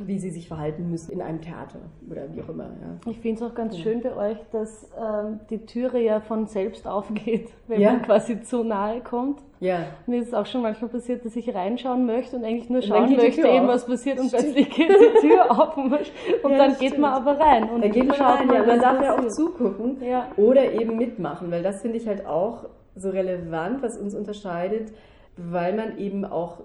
wie 0.00 0.18
sie 0.18 0.30
sich 0.30 0.46
verhalten 0.48 0.90
müssen 0.90 1.10
in 1.12 1.20
einem 1.20 1.40
Theater 1.40 1.80
oder 2.08 2.22
wie 2.32 2.40
auch 2.42 2.48
immer. 2.48 2.64
Ja. 2.64 3.10
Ich 3.10 3.18
finde 3.18 3.42
es 3.44 3.50
auch 3.50 3.54
ganz 3.54 3.76
schön 3.78 4.00
bei 4.00 4.14
euch, 4.16 4.38
dass 4.52 4.88
ähm, 4.96 5.40
die 5.50 5.58
Türe 5.66 6.00
ja 6.00 6.20
von 6.20 6.46
selbst 6.46 6.86
aufgeht, 6.86 7.48
wenn 7.66 7.80
Ja. 7.80 7.92
man 7.92 8.02
quasi 8.02 8.40
zu 8.42 8.62
nahe 8.62 9.00
kommt. 9.00 9.40
Ja, 9.60 9.80
Mir 10.06 10.20
ist 10.20 10.28
es 10.28 10.34
auch 10.34 10.46
schon 10.46 10.62
manchmal 10.62 10.88
passiert, 10.88 11.24
dass 11.24 11.34
ich 11.34 11.52
reinschauen 11.52 12.06
möchte 12.06 12.36
und 12.36 12.44
eigentlich 12.44 12.70
nur 12.70 12.80
dann 12.80 12.88
schauen 12.88 13.16
möchte, 13.16 13.40
eben 13.48 13.64
auf. 13.66 13.74
was 13.74 13.86
passiert 13.86 14.20
und 14.20 14.30
plötzlich 14.30 14.70
geht 14.70 14.88
die 14.88 15.20
Tür 15.26 15.50
auf 15.50 15.76
und, 15.76 15.90
man- 15.90 16.00
und 16.44 16.50
Ja, 16.52 16.58
dann 16.58 16.68
geht 16.78 16.88
stimmt. 16.90 16.98
man 17.00 17.12
aber 17.14 17.40
rein. 17.40 17.68
Und 17.68 17.82
da 17.82 17.88
geht 17.88 18.06
man 18.06 18.16
schaut 18.16 18.38
rein, 18.38 18.48
ja, 18.54 18.64
man 18.64 18.80
darf 18.80 19.02
ja 19.02 19.16
auch 19.18 19.26
zugucken 19.26 19.96
Ja. 20.02 20.28
oder 20.36 20.72
eben 20.72 20.96
mitmachen, 20.96 21.50
weil 21.50 21.64
das 21.64 21.82
finde 21.82 21.96
ich 21.96 22.06
halt 22.06 22.24
auch 22.24 22.66
so 22.94 23.10
relevant, 23.10 23.82
was 23.82 23.98
uns 23.98 24.14
unterscheidet, 24.14 24.92
weil 25.36 25.74
man 25.74 25.98
eben 25.98 26.24
auch 26.24 26.58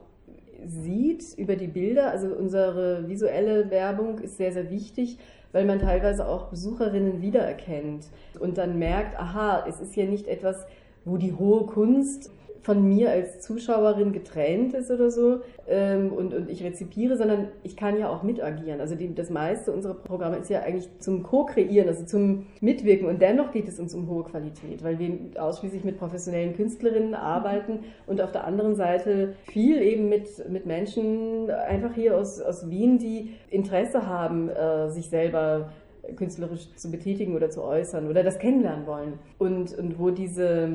sieht 0.67 1.37
über 1.37 1.55
die 1.55 1.67
Bilder, 1.67 2.11
also 2.11 2.27
unsere 2.27 3.07
visuelle 3.07 3.69
Werbung 3.69 4.19
ist 4.19 4.37
sehr, 4.37 4.51
sehr 4.51 4.69
wichtig, 4.69 5.17
weil 5.51 5.65
man 5.65 5.79
teilweise 5.79 6.27
auch 6.27 6.49
Besucherinnen 6.49 7.21
wiedererkennt 7.21 8.07
und 8.39 8.57
dann 8.57 8.79
merkt, 8.79 9.19
aha, 9.19 9.65
es 9.67 9.79
ist 9.79 9.93
hier 9.93 10.07
nicht 10.07 10.27
etwas, 10.27 10.65
wo 11.05 11.17
die 11.17 11.33
hohe 11.33 11.65
Kunst 11.65 12.31
von 12.63 12.87
mir 12.87 13.11
als 13.11 13.41
Zuschauerin 13.41 14.13
getrennt 14.13 14.73
ist 14.73 14.89
oder 14.89 15.11
so 15.11 15.41
ähm, 15.67 16.11
und, 16.13 16.33
und 16.33 16.49
ich 16.49 16.63
rezipiere, 16.63 17.17
sondern 17.17 17.49
ich 17.61 17.75
kann 17.75 17.99
ja 17.99 18.09
auch 18.09 18.23
mitagieren. 18.23 18.79
Also 18.79 18.95
die, 18.95 19.13
das 19.13 19.29
meiste 19.29 19.71
unserer 19.71 19.93
Programme 19.93 20.37
ist 20.37 20.49
ja 20.49 20.61
eigentlich 20.61 20.87
zum 20.99 21.23
Co-Kreieren, 21.23 21.89
also 21.89 22.05
zum 22.05 22.47
Mitwirken 22.61 23.07
und 23.07 23.21
dennoch 23.21 23.51
geht 23.51 23.67
es 23.67 23.79
uns 23.79 23.93
um 23.93 24.09
hohe 24.09 24.23
Qualität, 24.23 24.83
weil 24.83 24.97
wir 24.97 25.11
ausschließlich 25.37 25.83
mit 25.83 25.99
professionellen 25.99 26.55
Künstlerinnen 26.55 27.15
arbeiten 27.15 27.79
und 28.07 28.21
auf 28.21 28.31
der 28.31 28.45
anderen 28.45 28.75
Seite 28.75 29.35
viel 29.43 29.81
eben 29.81 30.07
mit, 30.07 30.49
mit 30.49 30.65
Menschen 30.65 31.51
einfach 31.51 31.93
hier 31.93 32.17
aus, 32.17 32.39
aus 32.39 32.69
Wien, 32.69 32.97
die 32.97 33.33
Interesse 33.49 34.07
haben, 34.07 34.49
äh, 34.49 34.89
sich 34.89 35.09
selber 35.09 35.69
künstlerisch 36.15 36.73
zu 36.75 36.91
betätigen 36.91 37.35
oder 37.35 37.49
zu 37.49 37.63
äußern 37.63 38.09
oder 38.09 38.23
das 38.23 38.39
kennenlernen 38.39 38.85
wollen. 38.85 39.19
Und, 39.37 39.77
und 39.77 39.99
wo 39.99 40.09
diese 40.09 40.69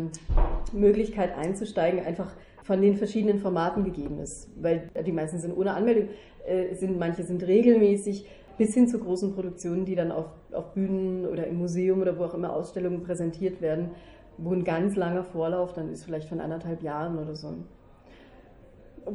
Möglichkeit 0.73 1.37
einzusteigen 1.37 2.05
einfach 2.05 2.35
von 2.63 2.83
den 2.83 2.97
verschiedenen 2.97 3.39
Formaten 3.39 3.85
gegeben 3.85 4.19
ist. 4.19 4.51
Weil 4.61 4.91
die 5.07 5.13
meisten 5.13 5.39
sind 5.39 5.57
ohne 5.57 5.75
Anmeldung, 5.75 6.09
äh, 6.47 6.75
sind, 6.75 6.99
manche 6.99 7.23
sind 7.23 7.47
regelmäßig, 7.47 8.27
bis 8.59 8.75
hin 8.75 8.89
zu 8.89 8.99
großen 8.99 9.35
Produktionen, 9.35 9.85
die 9.85 9.95
dann 9.95 10.11
auf, 10.11 10.27
auf 10.53 10.75
Bühnen 10.75 11.27
oder 11.27 11.47
im 11.47 11.59
Museum 11.59 12.03
oder 12.03 12.19
wo 12.19 12.25
auch 12.25 12.35
immer 12.35 12.53
Ausstellungen 12.53 13.03
präsentiert 13.03 13.63
werden, 13.63 13.91
wo 14.37 14.53
ein 14.53 14.65
ganz 14.65 14.97
langer 14.97 15.25
Vorlauf 15.25 15.73
dann 15.73 15.91
ist, 15.93 16.05
vielleicht 16.05 16.29
von 16.29 16.41
anderthalb 16.41 16.83
Jahren 16.83 17.19
oder 17.19 17.35
so. 17.35 17.55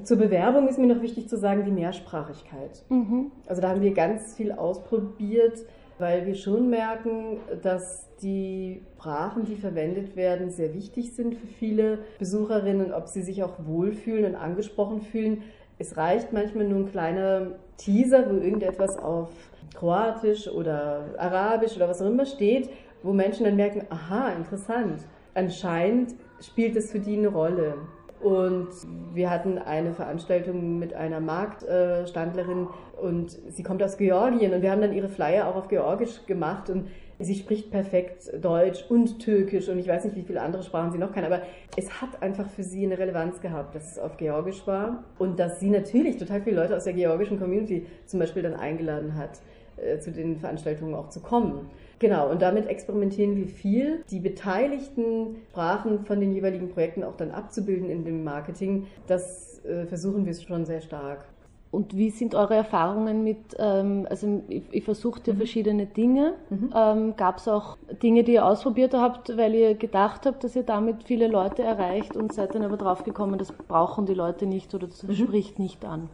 Zur 0.03 0.17
Bewerbung 0.17 0.67
ist 0.67 0.79
mir 0.79 0.87
noch 0.87 1.01
wichtig 1.01 1.29
zu 1.29 1.37
sagen, 1.37 1.65
die 1.65 1.71
Mehrsprachigkeit. 1.71 2.83
Mhm. 2.89 3.31
Also 3.45 3.61
da 3.61 3.69
haben 3.69 3.81
wir 3.81 3.93
ganz 3.93 4.33
viel 4.33 4.51
ausprobiert, 4.51 5.59
weil 5.99 6.25
wir 6.25 6.35
schon 6.35 6.69
merken, 6.69 7.37
dass 7.61 8.07
die 8.21 8.81
Sprachen, 8.95 9.45
die 9.45 9.55
verwendet 9.55 10.15
werden, 10.15 10.49
sehr 10.49 10.73
wichtig 10.73 11.13
sind 11.13 11.35
für 11.35 11.47
viele 11.47 11.99
Besucherinnen, 12.19 12.93
ob 12.93 13.07
sie 13.07 13.21
sich 13.21 13.43
auch 13.43 13.65
wohlfühlen 13.65 14.25
und 14.25 14.35
angesprochen 14.35 15.01
fühlen. 15.01 15.43
Es 15.77 15.97
reicht 15.97 16.31
manchmal 16.31 16.65
nur 16.65 16.79
ein 16.79 16.91
kleiner 16.91 17.47
Teaser, 17.77 18.29
wo 18.29 18.37
irgendetwas 18.37 18.97
auf 18.97 19.29
Kroatisch 19.75 20.47
oder 20.47 21.15
Arabisch 21.17 21.75
oder 21.75 21.89
was 21.89 22.01
auch 22.01 22.07
immer 22.07 22.25
steht, 22.25 22.69
wo 23.01 23.11
Menschen 23.11 23.43
dann 23.45 23.57
merken, 23.57 23.85
aha, 23.89 24.29
interessant. 24.29 25.01
Anscheinend 25.33 26.15
spielt 26.39 26.75
es 26.75 26.91
für 26.91 26.99
die 26.99 27.17
eine 27.17 27.27
Rolle. 27.27 27.75
Und 28.23 28.69
wir 29.13 29.29
hatten 29.29 29.57
eine 29.57 29.93
Veranstaltung 29.93 30.79
mit 30.79 30.93
einer 30.93 31.19
Marktstandlerin 31.19 32.67
und 33.01 33.37
sie 33.49 33.63
kommt 33.63 33.83
aus 33.83 33.97
Georgien 33.97 34.53
und 34.53 34.61
wir 34.61 34.71
haben 34.71 34.79
dann 34.79 34.93
ihre 34.93 35.09
Flyer 35.09 35.47
auch 35.47 35.57
auf 35.57 35.67
Georgisch 35.67 36.25
gemacht 36.25 36.69
und 36.69 36.87
sie 37.19 37.35
spricht 37.35 37.69
perfekt 37.69 38.31
Deutsch 38.41 38.85
und 38.87 39.19
Türkisch 39.19 39.67
und 39.67 39.77
ich 39.77 39.89
weiß 39.89 40.05
nicht, 40.05 40.15
wie 40.15 40.23
viele 40.23 40.41
andere 40.41 40.63
Sprachen 40.63 40.91
sie 40.93 40.97
noch 40.97 41.11
kann, 41.11 41.25
aber 41.25 41.41
es 41.75 42.01
hat 42.01 42.21
einfach 42.21 42.49
für 42.49 42.63
sie 42.63 42.85
eine 42.85 42.97
Relevanz 42.97 43.41
gehabt, 43.41 43.75
dass 43.75 43.91
es 43.91 43.99
auf 43.99 44.15
Georgisch 44.15 44.65
war 44.65 45.03
und 45.19 45.37
dass 45.37 45.59
sie 45.59 45.69
natürlich 45.69 46.17
total 46.17 46.41
viele 46.41 46.55
Leute 46.55 46.77
aus 46.77 46.85
der 46.85 46.93
georgischen 46.93 47.39
Community 47.39 47.85
zum 48.05 48.21
Beispiel 48.21 48.43
dann 48.43 48.55
eingeladen 48.55 49.17
hat, 49.17 49.41
äh, 49.83 49.99
zu 49.99 50.11
den 50.11 50.37
Veranstaltungen 50.37 50.95
auch 50.95 51.09
zu 51.09 51.19
kommen. 51.19 51.69
Genau, 51.99 52.29
und 52.29 52.41
damit 52.41 52.67
experimentieren 52.67 53.35
wir 53.35 53.47
viel, 53.47 54.03
die 54.09 54.19
beteiligten 54.19 55.37
Sprachen 55.51 56.05
von 56.05 56.19
den 56.19 56.33
jeweiligen 56.33 56.69
Projekten 56.69 57.03
auch 57.03 57.15
dann 57.15 57.31
abzubilden 57.31 57.89
in 57.89 58.03
dem 58.03 58.23
Marketing. 58.23 58.87
Das 59.07 59.63
äh, 59.63 59.85
versuchen 59.85 60.25
wir 60.25 60.33
schon 60.33 60.65
sehr 60.65 60.81
stark. 60.81 61.25
Und 61.73 61.97
wie 61.97 62.11
sind 62.11 62.35
eure 62.35 62.53
Erfahrungen 62.53 63.23
mit, 63.23 63.55
ähm, 63.57 64.05
also 64.07 64.43
ich, 64.47 64.61
ich 64.69 64.83
versucht 64.83 65.27
ja 65.27 65.33
verschiedene 65.33 65.87
Dinge. 65.87 66.35
Ähm, 66.75 67.15
Gab 67.15 67.37
es 67.37 67.47
auch 67.47 67.77
Dinge, 68.03 68.23
die 68.23 68.33
ihr 68.33 68.45
ausprobiert 68.45 68.93
habt, 68.93 69.35
weil 69.37 69.55
ihr 69.55 69.73
gedacht 69.73 70.27
habt, 70.27 70.43
dass 70.43 70.55
ihr 70.55 70.61
damit 70.61 71.03
viele 71.03 71.27
Leute 71.27 71.63
erreicht 71.63 72.15
und 72.15 72.31
seid 72.31 72.53
dann 72.53 72.61
aber 72.61 72.77
draufgekommen, 72.77 73.39
das 73.39 73.51
brauchen 73.51 74.05
die 74.05 74.13
Leute 74.13 74.45
nicht 74.45 74.75
oder 74.75 74.85
das 74.85 75.03
spricht 75.17 75.57
nicht 75.57 75.83
an? 75.83 76.09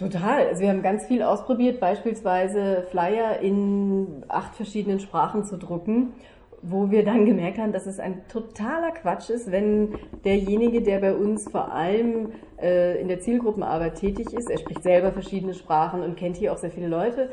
Total. 0.00 0.46
Also 0.48 0.62
wir 0.62 0.70
haben 0.70 0.80
ganz 0.80 1.04
viel 1.04 1.22
ausprobiert, 1.22 1.78
beispielsweise 1.78 2.86
Flyer 2.90 3.38
in 3.40 4.24
acht 4.28 4.54
verschiedenen 4.54 4.98
Sprachen 4.98 5.44
zu 5.44 5.58
drucken, 5.58 6.14
wo 6.62 6.90
wir 6.90 7.04
dann 7.04 7.26
gemerkt 7.26 7.58
haben, 7.58 7.72
dass 7.72 7.84
es 7.84 8.00
ein 8.00 8.26
totaler 8.26 8.92
Quatsch 8.92 9.28
ist, 9.28 9.52
wenn 9.52 9.94
derjenige, 10.24 10.80
der 10.80 11.00
bei 11.00 11.12
uns 11.12 11.50
vor 11.50 11.70
allem 11.74 12.32
äh, 12.62 12.98
in 12.98 13.08
der 13.08 13.20
Zielgruppenarbeit 13.20 13.96
tätig 13.96 14.32
ist, 14.32 14.48
er 14.48 14.56
spricht 14.56 14.82
selber 14.82 15.12
verschiedene 15.12 15.52
Sprachen 15.52 16.00
und 16.00 16.16
kennt 16.16 16.38
hier 16.38 16.54
auch 16.54 16.58
sehr 16.58 16.70
viele 16.70 16.88
Leute, 16.88 17.28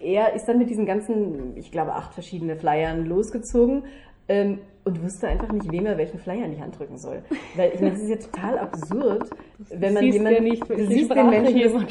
er 0.00 0.32
ist 0.34 0.46
dann 0.46 0.58
mit 0.58 0.70
diesen 0.70 0.86
ganzen, 0.86 1.56
ich 1.56 1.72
glaube, 1.72 1.94
acht 1.94 2.14
verschiedene 2.14 2.54
Flyern 2.54 3.04
losgezogen 3.04 3.82
ähm, 4.28 4.58
und 4.84 5.00
wusste 5.02 5.28
einfach 5.28 5.52
nicht, 5.52 5.70
wem 5.70 5.86
er 5.86 5.96
welchen 5.96 6.18
Flyer 6.18 6.44
in 6.44 6.56
die 6.56 6.60
Hand 6.60 6.76
drücken 6.76 6.98
soll. 6.98 7.22
Weil 7.54 7.70
ich 7.72 7.80
meine, 7.80 7.92
das 7.92 8.02
ist 8.02 8.08
ja 8.08 8.16
total 8.16 8.58
absurd, 8.58 9.30
wenn 9.70 9.94
man 9.94 10.04
jemanden, 10.04 10.44
ja 10.44 10.50
nicht, 10.50 10.68
du 10.68 10.86
siehst 10.86 11.14
den 11.14 11.30
Menschen 11.30 11.86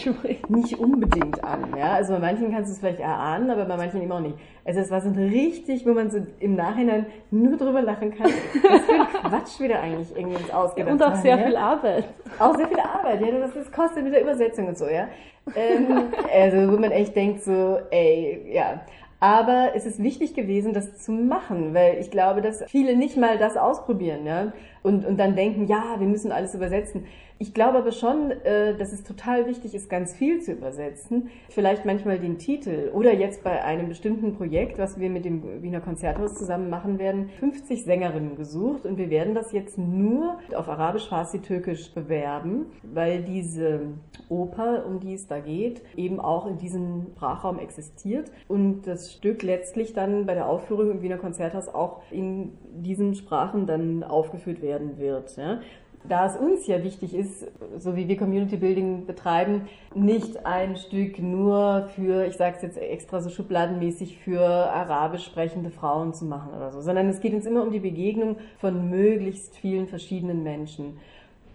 nicht 0.50 0.78
unbedingt 0.78 1.42
an. 1.42 1.74
Ja? 1.78 1.94
Also 1.94 2.14
bei 2.14 2.20
manchen 2.20 2.52
kannst 2.52 2.70
du 2.70 2.74
es 2.74 2.80
vielleicht 2.80 3.00
erahnen, 3.00 3.50
aber 3.50 3.64
bei 3.64 3.78
manchen 3.78 4.02
eben 4.02 4.12
auch 4.12 4.20
nicht. 4.20 4.36
Also 4.66 4.82
es 4.82 4.92
war 4.92 5.00
so 5.00 5.08
ein 5.08 5.16
richtig, 5.16 5.86
wo 5.86 5.94
man 5.94 6.12
so 6.12 6.20
im 6.40 6.56
Nachhinein 6.56 7.06
nur 7.32 7.56
drüber 7.56 7.82
lachen 7.82 8.14
kann, 8.14 8.28
was 8.70 8.82
für 8.82 8.94
ein 8.94 9.08
Quatsch 9.08 9.60
wir 9.60 9.70
da 9.70 9.80
eigentlich 9.80 10.14
irgendwie 10.14 10.36
uns 10.36 10.52
ausgedacht 10.52 10.92
Und 10.92 11.02
auch 11.02 11.16
sehr 11.16 11.38
ja? 11.38 11.46
viel 11.46 11.56
Arbeit. 11.56 12.06
Auch 12.40 12.56
sehr 12.58 12.68
viel 12.68 12.80
Arbeit, 12.80 13.22
ja, 13.22 13.40
das, 13.40 13.54
das 13.54 13.72
kostet 13.72 14.04
mit 14.04 14.14
der 14.14 14.22
Übersetzung 14.22 14.68
und 14.68 14.78
so, 14.78 14.88
ja. 14.88 15.08
Ähm, 15.56 16.10
also, 16.32 16.72
wo 16.72 16.78
man 16.78 16.92
echt 16.92 17.16
denkt 17.16 17.44
so, 17.44 17.80
ey, 17.90 18.52
ja. 18.54 18.82
Aber 19.22 19.74
es 19.76 19.86
ist 19.86 20.02
wichtig 20.02 20.34
gewesen, 20.34 20.74
das 20.74 20.98
zu 20.98 21.12
machen, 21.12 21.76
weil 21.76 22.00
ich 22.00 22.10
glaube, 22.10 22.42
dass 22.42 22.64
viele 22.68 22.96
nicht 22.98 23.18
mal 23.18 23.38
das 23.38 23.56
ausprobieren, 23.56 24.26
ja. 24.26 24.52
Und, 24.84 25.06
und 25.06 25.18
dann 25.18 25.36
denken, 25.36 25.68
ja, 25.68 25.96
wir 26.00 26.08
müssen 26.08 26.32
alles 26.32 26.56
übersetzen. 26.56 27.06
Ich 27.42 27.56
glaube 27.56 27.80
aber 27.80 27.92
schon, 27.92 28.30
äh, 28.30 28.78
dass 28.78 28.94
es 28.94 29.04
total 29.04 29.48
wichtig 29.48 29.74
ist, 29.74 29.90
ganz 29.90 30.16
viel 30.16 30.42
zu 30.42 30.52
übersetzen. 30.52 31.32
Vielleicht 31.50 31.86
manchmal 31.86 32.20
den 32.20 32.38
Titel 32.38 32.92
oder 32.94 33.16
jetzt 33.16 33.44
bei 33.44 33.64
einem 33.64 33.90
bestimmten 33.90 34.36
Projekt, 34.36 34.78
was 34.78 35.00
wir 35.00 35.10
mit 35.10 35.26
dem 35.26 35.64
Wiener 35.64 35.82
Konzerthaus 35.82 36.36
zusammen 36.36 36.70
machen 36.70 37.00
werden, 37.00 37.32
50 37.40 37.84
Sängerinnen 37.84 38.36
gesucht 38.36 38.86
und 38.86 39.00
wir 39.00 39.10
werden 39.10 39.34
das 39.34 39.54
jetzt 39.54 39.80
nur 39.80 40.38
auf 40.56 40.70
Arabisch, 40.70 41.10
Farsi, 41.10 41.40
Türkisch 41.40 41.92
bewerben, 41.96 42.68
weil 42.84 43.24
diese 43.24 43.88
Oper, 44.30 44.86
um 44.86 45.00
die 45.00 45.16
es 45.16 45.26
da 45.26 45.40
geht, 45.40 45.82
eben 45.98 46.20
auch 46.20 46.46
in 46.46 46.60
diesem 46.60 47.08
Sprachraum 47.16 47.58
existiert 47.58 48.32
und 48.48 48.84
das 48.84 49.14
Stück 49.14 49.42
letztlich 49.42 49.94
dann 49.94 50.28
bei 50.28 50.36
der 50.36 50.48
Aufführung 50.48 50.92
im 50.92 51.02
Wiener 51.02 51.18
Konzerthaus 51.18 51.70
auch 51.70 52.04
in 52.12 52.52
diesen 52.72 53.16
Sprachen 53.16 53.66
dann 53.66 54.04
aufgeführt 54.04 54.62
werden 54.72 54.98
wird. 54.98 55.36
Ja 55.38 55.60
da 56.04 56.26
es 56.26 56.36
uns 56.36 56.68
ja 56.68 56.84
wichtig 56.84 57.14
ist, 57.14 57.46
so 57.78 57.96
wie 57.96 58.08
wir 58.08 58.18
Community 58.18 58.58
Building 58.58 59.06
betreiben, 59.06 59.68
nicht 59.94 60.46
ein 60.46 60.76
Stück 60.76 61.20
nur 61.20 61.90
für, 61.96 62.26
ich 62.26 62.38
sage 62.38 62.56
es 62.58 62.62
jetzt 62.64 62.78
extra 62.78 63.22
so 63.22 63.30
schubladenmäßig, 63.30 64.18
für 64.18 64.42
arabisch 64.42 65.26
sprechende 65.26 65.70
Frauen 65.70 66.14
zu 66.14 66.26
machen 66.26 66.54
oder 66.56 66.72
so, 66.72 66.82
sondern 66.82 67.08
es 67.10 67.20
geht 67.20 67.34
uns 67.34 67.46
immer 67.46 67.62
um 67.62 67.72
die 67.72 67.80
Begegnung 67.80 68.38
von 68.60 68.90
möglichst 68.90 69.56
vielen 69.56 69.88
verschiedenen 69.88 70.44
Menschen. 70.44 70.98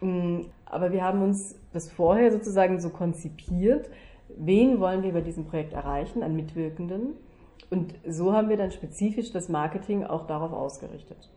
Mm, 0.01 0.43
aber 0.67 0.93
wir 0.93 1.03
haben 1.03 1.23
uns 1.23 1.57
das 1.73 1.91
vorher 1.91 2.31
sozusagen 2.31 2.81
so 2.81 2.91
konzipiert, 2.91 3.89
wen 4.37 4.81
wollen 4.81 5.03
wir 5.03 5.13
bei 5.13 5.21
diesem 5.21 5.47
Projekt 5.47 5.73
erreichen 5.73 6.23
an 6.23 6.37
Mitwirkenden? 6.37 7.15
Und 7.71 7.95
so 8.09 8.33
haben 8.33 8.49
wir 8.49 8.57
dann 8.57 8.71
spezifisch 8.71 9.33
das 9.33 9.49
Marketing 9.49 10.05
auch 10.05 10.27
darauf 10.27 10.53
ausgerichtet. 10.53 11.31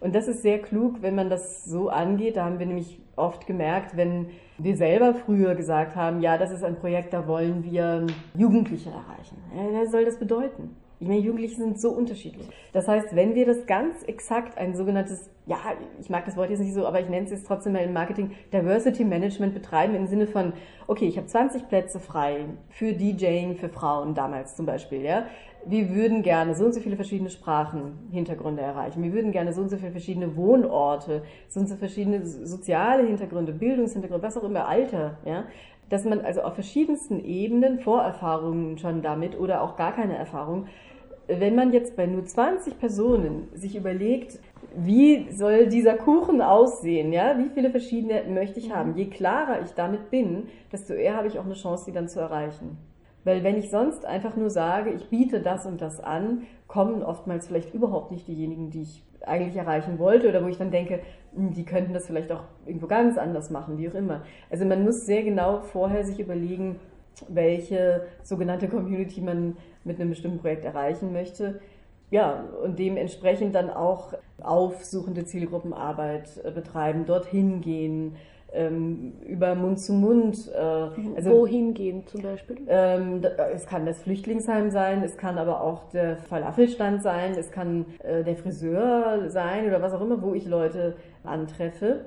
Und 0.00 0.14
das 0.14 0.28
ist 0.28 0.42
sehr 0.42 0.60
klug, 0.60 1.02
wenn 1.02 1.14
man 1.14 1.28
das 1.28 1.64
so 1.64 1.88
angeht. 1.88 2.36
Da 2.36 2.44
haben 2.44 2.58
wir 2.58 2.66
nämlich 2.66 3.00
oft 3.16 3.46
gemerkt, 3.46 3.96
wenn 3.96 4.26
wir 4.58 4.76
selber 4.76 5.14
früher 5.14 5.54
gesagt 5.54 5.96
haben, 5.96 6.20
ja, 6.20 6.38
das 6.38 6.50
ist 6.50 6.62
ein 6.62 6.76
Projekt, 6.76 7.12
da 7.12 7.26
wollen 7.26 7.64
wir 7.64 8.06
Jugendliche 8.34 8.90
erreichen. 8.90 9.36
Ja, 9.54 9.80
was 9.80 9.90
soll 9.90 10.04
das 10.04 10.18
bedeuten? 10.18 10.76
Ich 11.00 11.06
meine, 11.06 11.20
Jugendliche 11.20 11.56
sind 11.56 11.80
so 11.80 11.90
unterschiedlich. 11.90 12.48
Das 12.72 12.88
heißt, 12.88 13.14
wenn 13.14 13.34
wir 13.34 13.46
das 13.46 13.66
ganz 13.66 14.02
exakt 14.04 14.58
ein 14.58 14.74
sogenanntes, 14.74 15.30
ja, 15.46 15.56
ich 16.00 16.10
mag 16.10 16.24
das 16.24 16.36
Wort 16.36 16.50
jetzt 16.50 16.60
nicht 16.60 16.74
so, 16.74 16.86
aber 16.86 17.00
ich 17.00 17.08
nenne 17.08 17.26
es 17.26 17.30
jetzt 17.30 17.46
trotzdem 17.46 17.72
mal 17.74 17.84
im 17.84 17.92
Marketing, 17.92 18.32
Diversity 18.52 19.04
Management 19.04 19.54
betreiben 19.54 19.94
im 19.94 20.06
Sinne 20.06 20.26
von, 20.26 20.52
okay, 20.86 21.06
ich 21.06 21.16
habe 21.16 21.26
20 21.26 21.68
Plätze 21.68 22.00
frei 22.00 22.46
für 22.68 22.92
DJing 22.92 23.56
für 23.56 23.68
Frauen 23.68 24.14
damals 24.14 24.56
zum 24.56 24.66
Beispiel, 24.66 25.02
ja 25.02 25.26
wir 25.64 25.94
würden 25.94 26.22
gerne 26.22 26.54
so 26.54 26.64
und 26.64 26.72
so 26.72 26.80
viele 26.80 26.96
verschiedene 26.96 27.30
Sprachen, 27.30 28.08
Hintergründe 28.10 28.62
erreichen. 28.62 29.02
Wir 29.02 29.12
würden 29.12 29.32
gerne 29.32 29.52
so 29.52 29.60
und 29.60 29.68
so 29.68 29.76
viele 29.76 29.90
verschiedene 29.90 30.36
Wohnorte, 30.36 31.22
so 31.48 31.60
und 31.60 31.68
so 31.68 31.76
verschiedene 31.76 32.24
soziale 32.24 33.06
Hintergründe, 33.06 33.52
Bildungshintergründe, 33.52 34.26
was 34.26 34.36
auch 34.36 34.44
immer, 34.44 34.66
Alter, 34.66 35.18
ja. 35.24 35.44
Dass 35.90 36.04
man 36.04 36.20
also 36.20 36.42
auf 36.42 36.54
verschiedensten 36.54 37.24
Ebenen 37.24 37.80
Vorerfahrungen 37.80 38.76
schon 38.76 39.00
damit 39.00 39.38
oder 39.38 39.62
auch 39.62 39.76
gar 39.76 39.92
keine 39.92 40.16
Erfahrung, 40.16 40.66
wenn 41.28 41.54
man 41.54 41.72
jetzt 41.72 41.94
bei 41.94 42.06
nur 42.06 42.24
20 42.24 42.78
Personen 42.78 43.48
sich 43.54 43.76
überlegt, 43.76 44.38
wie 44.74 45.30
soll 45.30 45.68
dieser 45.68 45.94
Kuchen 45.94 46.40
aussehen, 46.40 47.12
ja, 47.12 47.38
wie 47.38 47.50
viele 47.50 47.70
verschiedene 47.70 48.24
möchte 48.28 48.58
ich 48.58 48.72
haben, 48.72 48.96
je 48.96 49.06
klarer 49.06 49.60
ich 49.62 49.72
damit 49.72 50.10
bin, 50.10 50.48
desto 50.72 50.94
eher 50.94 51.16
habe 51.16 51.28
ich 51.28 51.38
auch 51.38 51.44
eine 51.44 51.54
Chance, 51.54 51.84
die 51.86 51.92
dann 51.92 52.08
zu 52.08 52.20
erreichen. 52.20 52.78
Weil 53.24 53.44
wenn 53.44 53.58
ich 53.58 53.70
sonst 53.70 54.06
einfach 54.06 54.36
nur 54.36 54.48
sage, 54.48 54.90
ich 54.90 55.10
biete 55.10 55.40
das 55.40 55.66
und 55.66 55.82
das 55.82 56.00
an, 56.00 56.46
kommen 56.66 57.02
oftmals 57.02 57.46
vielleicht 57.46 57.74
überhaupt 57.74 58.10
nicht 58.10 58.26
diejenigen, 58.26 58.70
die 58.70 58.82
ich 58.82 59.04
eigentlich 59.26 59.56
erreichen 59.56 59.98
wollte 59.98 60.28
oder 60.28 60.42
wo 60.42 60.48
ich 60.48 60.56
dann 60.56 60.70
denke, 60.70 61.00
hm, 61.34 61.52
die 61.52 61.64
könnten 61.64 61.92
das 61.92 62.06
vielleicht 62.06 62.32
auch 62.32 62.44
irgendwo 62.64 62.86
ganz 62.86 63.18
anders 63.18 63.50
machen, 63.50 63.76
wie 63.76 63.88
auch 63.88 63.94
immer. 63.94 64.22
Also 64.50 64.64
man 64.64 64.84
muss 64.84 65.04
sehr 65.04 65.22
genau 65.24 65.60
vorher 65.60 66.04
sich 66.04 66.20
überlegen, 66.20 66.76
welche 67.28 68.02
sogenannte 68.22 68.68
Community 68.68 69.20
man 69.20 69.56
mit 69.84 70.00
einem 70.00 70.10
bestimmten 70.10 70.38
Projekt 70.38 70.64
erreichen 70.64 71.12
möchte. 71.12 71.60
Ja, 72.10 72.44
und 72.62 72.78
dementsprechend 72.78 73.54
dann 73.54 73.68
auch 73.68 74.14
aufsuchende 74.40 75.24
Zielgruppenarbeit 75.24 76.40
äh, 76.42 76.50
betreiben, 76.50 77.04
dorthin 77.04 77.60
gehen, 77.60 78.16
ähm, 78.52 79.12
über 79.26 79.54
Mund 79.54 79.78
zu 79.78 79.92
Mund. 79.92 80.50
Äh, 80.54 80.58
also, 80.58 81.30
Wohin 81.30 81.74
gehen 81.74 82.06
zum 82.06 82.22
Beispiel? 82.22 82.56
Ähm, 82.66 83.20
es 83.52 83.66
kann 83.66 83.84
das 83.84 84.00
Flüchtlingsheim 84.00 84.70
sein, 84.70 85.02
es 85.02 85.18
kann 85.18 85.36
aber 85.36 85.60
auch 85.60 85.90
der 85.90 86.16
Falafelstand 86.16 87.02
sein, 87.02 87.32
es 87.38 87.50
kann 87.50 87.84
äh, 88.02 88.24
der 88.24 88.36
Friseur 88.36 89.28
sein 89.28 89.66
oder 89.66 89.82
was 89.82 89.92
auch 89.92 90.00
immer, 90.00 90.22
wo 90.22 90.32
ich 90.34 90.46
Leute 90.46 90.96
antreffe. 91.24 92.06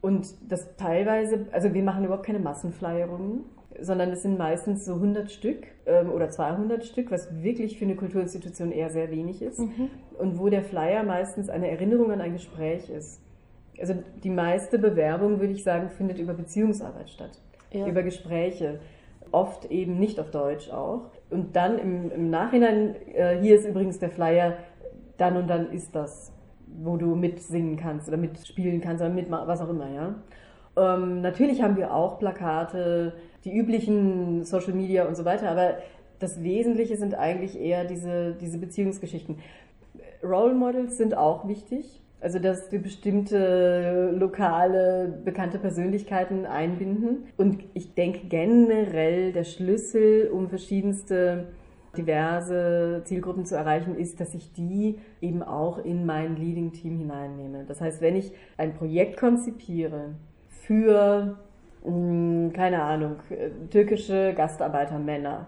Und 0.00 0.28
das 0.48 0.76
teilweise, 0.76 1.46
also 1.52 1.74
wir 1.74 1.82
machen 1.82 2.04
überhaupt 2.04 2.24
keine 2.24 2.38
Massenflyerungen, 2.38 3.44
sondern 3.80 4.10
es 4.10 4.22
sind 4.22 4.38
meistens 4.38 4.84
so 4.84 4.94
100 4.94 5.30
Stück 5.30 5.66
ähm, 5.86 6.10
oder 6.10 6.28
200 6.28 6.84
Stück, 6.84 7.10
was 7.10 7.42
wirklich 7.42 7.78
für 7.78 7.84
eine 7.84 7.96
Kulturinstitution 7.96 8.72
eher 8.72 8.90
sehr 8.90 9.10
wenig 9.10 9.42
ist. 9.42 9.58
Mhm. 9.58 9.90
Und 10.18 10.38
wo 10.38 10.48
der 10.48 10.62
Flyer 10.62 11.02
meistens 11.02 11.48
eine 11.48 11.70
Erinnerung 11.70 12.12
an 12.12 12.20
ein 12.20 12.32
Gespräch 12.32 12.90
ist 12.90 13.20
also 13.80 13.94
die 14.22 14.30
meiste 14.30 14.78
Bewerbung, 14.78 15.40
würde 15.40 15.52
ich 15.52 15.64
sagen, 15.64 15.88
findet 15.90 16.18
über 16.18 16.34
Beziehungsarbeit 16.34 17.10
statt, 17.10 17.40
ja. 17.72 17.86
über 17.86 18.02
Gespräche, 18.02 18.80
oft 19.32 19.70
eben 19.70 19.98
nicht 19.98 20.20
auf 20.20 20.30
Deutsch 20.30 20.70
auch. 20.70 21.10
Und 21.30 21.56
dann 21.56 21.78
im, 21.78 22.10
im 22.10 22.30
Nachhinein, 22.30 22.94
äh, 23.14 23.38
hier 23.40 23.56
ist 23.56 23.66
übrigens 23.66 23.98
der 23.98 24.10
Flyer, 24.10 24.54
dann 25.16 25.36
und 25.36 25.48
dann 25.48 25.72
ist 25.72 25.94
das, 25.94 26.32
wo 26.66 26.96
du 26.96 27.14
mitsingen 27.14 27.76
kannst 27.76 28.08
oder 28.08 28.16
mitspielen 28.16 28.80
kannst 28.80 29.02
oder 29.02 29.12
mit 29.12 29.30
was 29.30 29.60
auch 29.60 29.70
immer, 29.70 29.88
ja. 29.90 30.14
Ähm, 30.76 31.20
natürlich 31.20 31.62
haben 31.62 31.76
wir 31.76 31.92
auch 31.92 32.18
Plakate, 32.18 33.14
die 33.44 33.56
üblichen 33.56 34.44
Social 34.44 34.72
Media 34.72 35.06
und 35.06 35.16
so 35.16 35.24
weiter, 35.24 35.50
aber 35.50 35.78
das 36.18 36.42
Wesentliche 36.42 36.96
sind 36.96 37.14
eigentlich 37.14 37.58
eher 37.58 37.84
diese, 37.84 38.34
diese 38.40 38.58
Beziehungsgeschichten. 38.58 39.38
Role 40.22 40.54
Models 40.54 40.98
sind 40.98 41.16
auch 41.16 41.48
wichtig. 41.48 42.02
Also, 42.22 42.38
dass 42.38 42.70
wir 42.70 42.82
bestimmte 42.82 44.10
lokale, 44.14 45.20
bekannte 45.24 45.58
Persönlichkeiten 45.58 46.44
einbinden. 46.44 47.28
Und 47.38 47.64
ich 47.72 47.94
denke 47.94 48.26
generell, 48.28 49.32
der 49.32 49.44
Schlüssel, 49.44 50.28
um 50.30 50.50
verschiedenste 50.50 51.46
diverse 51.96 53.00
Zielgruppen 53.04 53.46
zu 53.46 53.56
erreichen, 53.56 53.96
ist, 53.96 54.20
dass 54.20 54.34
ich 54.34 54.52
die 54.52 54.98
eben 55.22 55.42
auch 55.42 55.82
in 55.82 56.04
mein 56.04 56.36
Leading 56.36 56.72
Team 56.72 56.98
hineinnehme. 56.98 57.64
Das 57.66 57.80
heißt, 57.80 58.02
wenn 58.02 58.16
ich 58.16 58.32
ein 58.58 58.74
Projekt 58.74 59.16
konzipiere 59.16 60.14
für, 60.48 61.38
hm, 61.84 62.52
keine 62.54 62.82
Ahnung, 62.82 63.16
türkische 63.70 64.34
Gastarbeitermänner, 64.34 65.46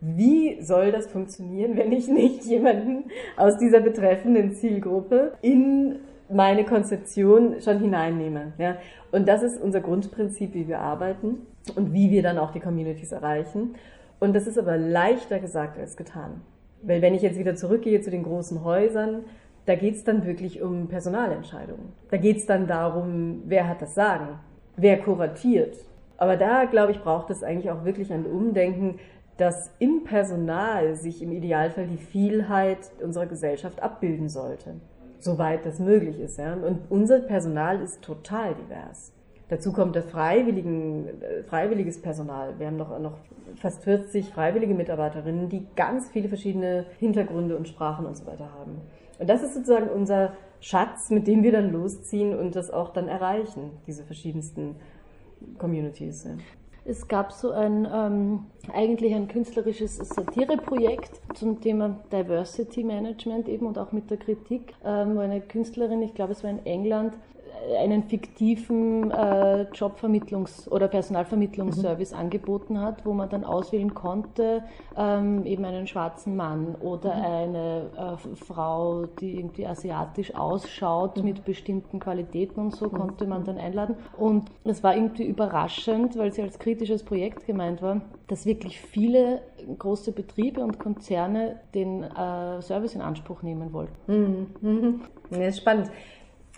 wie 0.00 0.62
soll 0.62 0.92
das 0.92 1.08
funktionieren, 1.08 1.76
wenn 1.76 1.92
ich 1.92 2.08
nicht 2.08 2.44
jemanden 2.44 3.10
aus 3.36 3.58
dieser 3.58 3.80
betreffenden 3.80 4.52
Zielgruppe 4.54 5.32
in 5.42 5.96
meine 6.30 6.64
Konzeption 6.64 7.60
schon 7.60 7.80
hineinnehme? 7.80 8.52
Ja? 8.58 8.76
Und 9.10 9.26
das 9.26 9.42
ist 9.42 9.60
unser 9.60 9.80
Grundprinzip, 9.80 10.54
wie 10.54 10.68
wir 10.68 10.80
arbeiten 10.80 11.46
und 11.74 11.92
wie 11.92 12.10
wir 12.10 12.22
dann 12.22 12.38
auch 12.38 12.52
die 12.52 12.60
Communities 12.60 13.12
erreichen. 13.12 13.74
Und 14.20 14.34
das 14.34 14.46
ist 14.46 14.58
aber 14.58 14.76
leichter 14.76 15.38
gesagt 15.40 15.78
als 15.78 15.96
getan. 15.96 16.42
Weil 16.82 17.02
wenn 17.02 17.14
ich 17.14 17.22
jetzt 17.22 17.38
wieder 17.38 17.56
zurückgehe 17.56 18.00
zu 18.00 18.10
den 18.10 18.22
großen 18.22 18.62
Häusern, 18.62 19.24
da 19.66 19.74
geht 19.74 19.96
es 19.96 20.04
dann 20.04 20.24
wirklich 20.24 20.62
um 20.62 20.88
Personalentscheidungen. 20.88 21.92
Da 22.10 22.16
geht 22.16 22.36
es 22.38 22.46
dann 22.46 22.66
darum, 22.66 23.42
wer 23.46 23.68
hat 23.68 23.82
das 23.82 23.94
Sagen, 23.94 24.38
wer 24.78 24.98
kuratiert. 24.98 25.76
Aber 26.16 26.36
da, 26.36 26.64
glaube 26.64 26.92
ich, 26.92 27.00
braucht 27.00 27.30
es 27.30 27.42
eigentlich 27.42 27.70
auch 27.70 27.84
wirklich 27.84 28.12
ein 28.12 28.26
Umdenken, 28.26 28.98
dass 29.36 29.70
im 29.78 30.02
Personal 30.04 30.96
sich 30.96 31.22
im 31.22 31.30
Idealfall 31.32 31.86
die 31.86 31.96
Vielheit 31.96 32.90
unserer 33.02 33.26
Gesellschaft 33.26 33.80
abbilden 33.80 34.28
sollte, 34.28 34.74
soweit 35.20 35.64
das 35.64 35.78
möglich 35.78 36.18
ist. 36.18 36.38
Ja? 36.38 36.54
Und 36.54 36.80
unser 36.90 37.20
Personal 37.20 37.80
ist 37.80 38.02
total 38.02 38.54
divers. 38.54 39.12
Dazu 39.48 39.72
kommt 39.72 39.96
das 39.96 40.06
freiwilligen, 40.06 41.06
äh, 41.22 41.42
freiwilliges 41.44 42.02
Personal. 42.02 42.58
Wir 42.58 42.66
haben 42.66 42.76
noch, 42.76 42.98
noch 42.98 43.18
fast 43.56 43.82
40 43.84 44.28
freiwillige 44.30 44.74
Mitarbeiterinnen, 44.74 45.48
die 45.48 45.66
ganz 45.74 46.10
viele 46.10 46.28
verschiedene 46.28 46.84
Hintergründe 46.98 47.56
und 47.56 47.68
Sprachen 47.68 48.06
und 48.06 48.16
so 48.16 48.26
weiter 48.26 48.50
haben. 48.58 48.80
Und 49.18 49.30
das 49.30 49.42
ist 49.42 49.54
sozusagen 49.54 49.88
unser 49.88 50.32
Schatz, 50.60 51.10
mit 51.10 51.26
dem 51.26 51.42
wir 51.42 51.52
dann 51.52 51.72
losziehen 51.72 52.36
und 52.36 52.56
das 52.56 52.70
auch 52.70 52.92
dann 52.92 53.08
erreichen, 53.08 53.70
diese 53.86 54.04
verschiedensten 54.04 54.76
Communities. 55.58 56.26
Es 56.84 57.06
gab 57.06 57.32
so 57.32 57.50
ein 57.50 57.86
ähm, 57.92 58.46
eigentlich 58.72 59.14
ein 59.14 59.28
künstlerisches 59.28 59.96
Satireprojekt 59.98 61.20
zum 61.34 61.60
Thema 61.60 62.00
Diversity 62.10 62.82
Management 62.82 63.46
eben 63.46 63.66
und 63.66 63.78
auch 63.78 63.92
mit 63.92 64.10
der 64.10 64.16
Kritik, 64.16 64.72
ähm, 64.84 65.14
wo 65.14 65.20
eine 65.20 65.40
Künstlerin, 65.42 66.00
ich 66.02 66.14
glaube 66.14 66.32
es 66.32 66.42
war 66.42 66.50
in 66.50 66.64
England, 66.64 67.14
einen 67.76 68.04
fiktiven 68.04 69.10
äh, 69.10 69.66
Jobvermittlungs- 69.72 70.68
oder 70.68 70.88
Personalvermittlungsservice 70.88 72.12
mhm. 72.12 72.18
angeboten 72.18 72.80
hat, 72.80 73.04
wo 73.04 73.12
man 73.12 73.28
dann 73.28 73.44
auswählen 73.44 73.94
konnte, 73.94 74.62
ähm, 74.96 75.44
eben 75.44 75.64
einen 75.64 75.86
schwarzen 75.86 76.36
Mann 76.36 76.74
oder 76.76 77.14
mhm. 77.14 77.24
eine 77.24 77.90
äh, 77.96 78.36
Frau, 78.36 79.06
die 79.06 79.38
irgendwie 79.38 79.66
asiatisch 79.66 80.34
ausschaut 80.34 81.18
mhm. 81.18 81.24
mit 81.24 81.44
bestimmten 81.44 82.00
Qualitäten 82.00 82.60
und 82.60 82.74
so, 82.74 82.86
mhm. 82.86 82.92
konnte 82.92 83.26
man 83.26 83.44
dann 83.44 83.58
einladen. 83.58 83.96
Und 84.16 84.50
es 84.64 84.82
war 84.82 84.94
irgendwie 84.94 85.24
überraschend, 85.24 86.16
weil 86.16 86.32
sie 86.32 86.42
als 86.42 86.58
kritisches 86.58 87.02
Projekt 87.02 87.46
gemeint 87.46 87.82
war, 87.82 88.00
dass 88.28 88.46
wirklich 88.46 88.80
viele 88.80 89.42
große 89.78 90.12
Betriebe 90.12 90.62
und 90.62 90.78
Konzerne 90.78 91.60
den 91.74 92.02
äh, 92.02 92.62
Service 92.62 92.94
in 92.94 93.00
Anspruch 93.00 93.42
nehmen 93.42 93.72
wollten. 93.72 93.96
Mhm. 94.06 94.46
mhm. 94.60 95.00
Ja, 95.30 95.52
spannend. 95.52 95.90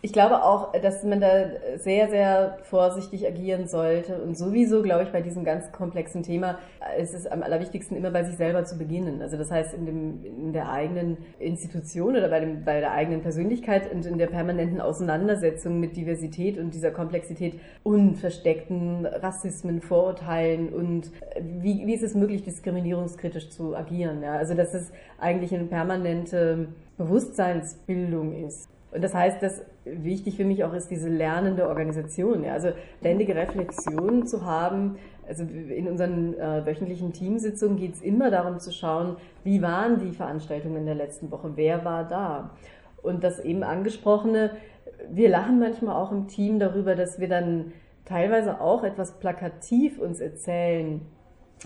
Ich 0.03 0.15
glaube 0.15 0.43
auch, 0.43 0.73
dass 0.73 1.05
man 1.05 1.21
da 1.21 1.51
sehr, 1.77 2.09
sehr 2.09 2.59
vorsichtig 2.63 3.27
agieren 3.27 3.69
sollte. 3.69 4.23
Und 4.23 4.37
sowieso, 4.37 4.83
glaube 4.83 5.03
ich, 5.03 5.11
bei 5.11 5.21
diesem 5.21 5.45
ganz 5.45 5.73
komplexen 5.73 6.23
Thema 6.23 6.59
ist 6.99 7.13
es 7.13 7.27
am 7.27 7.43
allerwichtigsten, 7.43 7.99
immer 7.99 8.11
bei 8.11 8.25
sich 8.25 8.37
selber 8.39 8.65
zu 8.65 8.79
beginnen. 8.79 9.21
Also 9.21 9.37
das 9.37 9.51
heißt, 9.51 9.75
in, 9.75 9.85
dem, 9.85 10.25
in 10.25 10.53
der 10.55 10.71
eigenen 10.71 11.19
Institution 11.39 12.17
oder 12.17 12.29
bei, 12.31 12.41
dem, 12.41 12.65
bei 12.65 12.81
der 12.81 12.93
eigenen 12.93 13.21
Persönlichkeit 13.21 13.93
und 13.93 14.07
in 14.07 14.17
der 14.17 14.29
permanenten 14.29 14.81
Auseinandersetzung 14.81 15.79
mit 15.81 15.97
Diversität 15.97 16.57
und 16.57 16.73
dieser 16.73 16.93
Komplexität 16.93 17.61
und 17.83 18.17
versteckten 18.17 19.05
Rassismen, 19.05 19.83
Vorurteilen 19.83 20.71
und 20.71 21.11
wie, 21.39 21.87
wie 21.87 21.95
ist 21.95 22.03
es 22.03 22.15
möglich, 22.15 22.43
diskriminierungskritisch 22.43 23.51
zu 23.51 23.77
agieren. 23.77 24.23
Ja? 24.23 24.37
Also 24.37 24.55
dass 24.55 24.73
es 24.73 24.93
eigentlich 25.19 25.55
eine 25.55 25.65
permanente 25.65 26.69
Bewusstseinsbildung 26.97 28.47
ist. 28.47 28.71
Und 28.93 29.05
das 29.05 29.15
heißt, 29.15 29.43
dass 29.43 29.63
wichtig 29.85 30.37
für 30.37 30.45
mich 30.45 30.65
auch 30.65 30.73
ist 30.73 30.91
diese 30.91 31.09
lernende 31.09 31.69
Organisation. 31.69 32.43
Ja? 32.45 32.55
Also 32.55 32.71
ständige 32.99 33.35
Reflexion 33.37 34.27
zu 34.27 34.45
haben. 34.45 34.97
Also 35.29 35.45
in 35.45 35.87
unseren 35.87 36.35
äh, 36.35 36.67
wöchentlichen 36.67 37.13
Teamsitzungen 37.13 37.77
geht 37.77 37.95
es 37.95 38.03
immer 38.03 38.31
darum 38.31 38.59
zu 38.59 38.73
schauen, 38.73 39.17
wie 39.45 39.63
waren 39.63 40.01
die 40.01 40.11
Veranstaltungen 40.11 40.79
in 40.79 40.87
der 40.87 40.97
letzten 40.97 41.31
Woche, 41.31 41.53
wer 41.55 41.85
war 41.85 42.05
da. 42.05 42.51
Und 43.03 43.23
das 43.23 43.39
eben 43.39 43.63
angesprochene, 43.63 44.51
wir 45.09 45.29
lachen 45.29 45.59
manchmal 45.59 45.95
auch 45.97 46.11
im 46.13 46.27
Team 46.27 46.59
darüber, 46.59 46.95
dass 46.97 47.21
wir 47.21 47.29
dann 47.29 47.73
teilweise 48.05 48.61
auch 48.61 48.83
etwas 48.83 49.19
plakativ 49.19 50.01
uns 50.01 50.21
erzählen, 50.21 51.01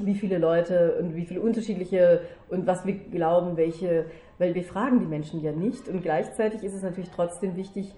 wie 0.01 0.15
viele 0.15 0.39
Leute 0.39 0.97
und 1.01 1.15
wie 1.15 1.25
viele 1.25 1.41
unterschiedliche 1.41 2.21
und 2.49 2.67
was 2.67 2.85
wir 2.85 2.95
glauben, 2.95 3.57
welche, 3.57 4.07
weil 4.39 4.55
wir 4.55 4.65
fragen 4.65 5.01
die 5.01 5.07
Menschen 5.07 5.41
ja 5.41 5.53
nicht. 5.53 5.89
Und 5.89 6.03
gleichzeitig 6.03 6.63
ist 6.63 6.75
es 6.75 6.83
natürlich 6.83 7.11
trotzdem 7.11 7.57
wichtig, 7.57 7.95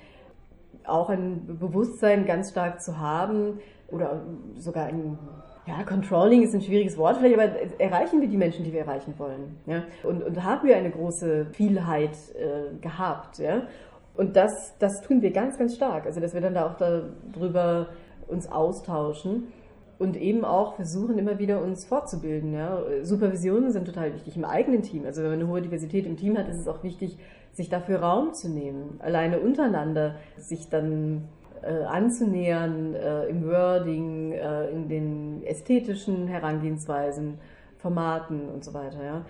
auch 0.84 1.08
ein 1.08 1.58
Bewusstsein 1.58 2.26
ganz 2.26 2.50
stark 2.50 2.80
zu 2.80 2.98
haben 2.98 3.58
oder 3.88 4.22
sogar 4.56 4.86
ein 4.86 5.18
ja, 5.66 5.82
Controlling 5.82 6.42
ist 6.42 6.54
ein 6.54 6.60
schwieriges 6.60 6.96
Wort 6.96 7.16
vielleicht, 7.16 7.34
aber 7.34 7.80
erreichen 7.80 8.20
wir 8.20 8.28
die 8.28 8.36
Menschen, 8.36 8.64
die 8.64 8.72
wir 8.72 8.80
erreichen 8.80 9.14
wollen? 9.18 9.58
Ja? 9.66 9.82
Und, 10.04 10.22
und 10.22 10.44
haben 10.44 10.66
wir 10.66 10.76
eine 10.76 10.90
große 10.90 11.46
Vielheit 11.52 12.16
äh, 12.34 12.76
gehabt? 12.80 13.38
Ja? 13.38 13.62
Und 14.14 14.36
das, 14.36 14.78
das 14.78 15.02
tun 15.02 15.22
wir 15.22 15.32
ganz, 15.32 15.58
ganz 15.58 15.74
stark. 15.74 16.06
Also, 16.06 16.20
dass 16.20 16.34
wir 16.34 16.40
dann 16.40 16.54
da 16.54 16.66
auch 16.66 16.76
darüber 16.76 17.88
uns 18.28 18.50
austauschen 18.50 19.48
und 19.98 20.16
eben 20.16 20.44
auch 20.44 20.74
versuchen, 20.74 21.18
immer 21.18 21.38
wieder 21.38 21.62
uns 21.62 21.84
fortzubilden. 21.84 22.52
Ja. 22.52 22.82
Supervisionen 23.02 23.70
sind 23.72 23.86
total 23.86 24.14
wichtig 24.14 24.36
im 24.36 24.44
eigenen 24.44 24.82
Team. 24.82 25.04
Also 25.06 25.22
wenn 25.22 25.30
man 25.30 25.40
eine 25.40 25.48
hohe 25.48 25.62
Diversität 25.62 26.06
im 26.06 26.16
Team 26.16 26.36
hat, 26.36 26.48
ist 26.48 26.58
es 26.58 26.68
auch 26.68 26.82
wichtig, 26.82 27.18
sich 27.52 27.70
dafür 27.70 28.00
Raum 28.00 28.34
zu 28.34 28.50
nehmen, 28.50 28.96
alleine 28.98 29.40
untereinander 29.40 30.16
sich 30.36 30.68
dann 30.68 31.28
äh, 31.62 31.84
anzunähern 31.84 32.94
äh, 32.94 33.26
im 33.28 33.46
Wording, 33.46 34.32
äh, 34.32 34.68
in 34.68 34.88
den 34.88 35.42
ästhetischen 35.44 36.28
Herangehensweisen, 36.28 37.38
Formaten 37.78 38.48
und 38.50 38.62
so 38.62 38.74
weiter. 38.74 39.02
Ja. 39.02 39.24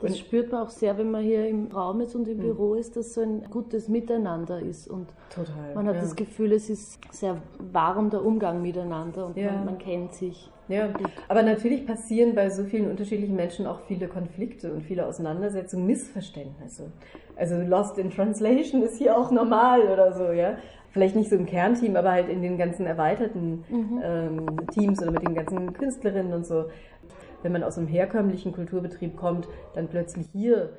Das 0.00 0.12
und 0.12 0.18
spürt 0.18 0.52
man 0.52 0.62
auch 0.62 0.70
sehr, 0.70 0.96
wenn 0.96 1.10
man 1.10 1.24
hier 1.24 1.48
im 1.48 1.72
Raum 1.72 2.00
ist 2.00 2.14
und 2.14 2.28
im 2.28 2.36
mhm. 2.36 2.42
Büro 2.42 2.74
ist, 2.74 2.96
dass 2.96 3.14
so 3.14 3.20
ein 3.20 3.42
gutes 3.50 3.88
Miteinander 3.88 4.60
ist. 4.60 4.88
Und 4.88 5.08
Total, 5.34 5.74
man 5.74 5.88
hat 5.88 5.96
ja. 5.96 6.02
das 6.02 6.14
Gefühl, 6.14 6.52
es 6.52 6.70
ist 6.70 7.00
sehr 7.10 7.36
warm 7.58 8.08
der 8.10 8.24
Umgang 8.24 8.62
miteinander 8.62 9.26
und 9.26 9.36
ja. 9.36 9.50
man, 9.50 9.64
man, 9.64 9.78
kennt 9.78 10.14
sich. 10.14 10.50
Ja, 10.68 10.90
aber 11.28 11.42
natürlich 11.42 11.86
passieren 11.86 12.34
bei 12.34 12.50
so 12.50 12.62
vielen 12.64 12.90
unterschiedlichen 12.90 13.34
Menschen 13.34 13.66
auch 13.66 13.80
viele 13.88 14.06
Konflikte 14.06 14.72
und 14.72 14.82
viele 14.82 15.06
Auseinandersetzungen, 15.06 15.86
Missverständnisse. 15.86 16.92
Also 17.36 17.56
Lost 17.56 17.98
in 17.98 18.10
Translation 18.10 18.82
ist 18.82 18.98
hier 18.98 19.16
auch 19.16 19.30
normal 19.30 19.82
oder 19.82 20.12
so, 20.12 20.30
ja. 20.30 20.58
Vielleicht 20.90 21.16
nicht 21.16 21.30
so 21.30 21.36
im 21.36 21.46
Kernteam, 21.46 21.96
aber 21.96 22.12
halt 22.12 22.28
in 22.28 22.42
den 22.42 22.56
ganzen 22.56 22.86
erweiterten 22.86 23.64
mhm. 23.68 24.00
ähm, 24.02 24.46
Teams 24.72 25.02
oder 25.02 25.10
mit 25.10 25.26
den 25.26 25.34
ganzen 25.34 25.72
Künstlerinnen 25.72 26.32
und 26.32 26.46
so 26.46 26.66
wenn 27.42 27.52
man 27.52 27.62
aus 27.62 27.78
einem 27.78 27.86
herkömmlichen 27.86 28.52
Kulturbetrieb 28.52 29.16
kommt, 29.16 29.48
dann 29.74 29.88
plötzlich 29.88 30.26
hier 30.32 30.70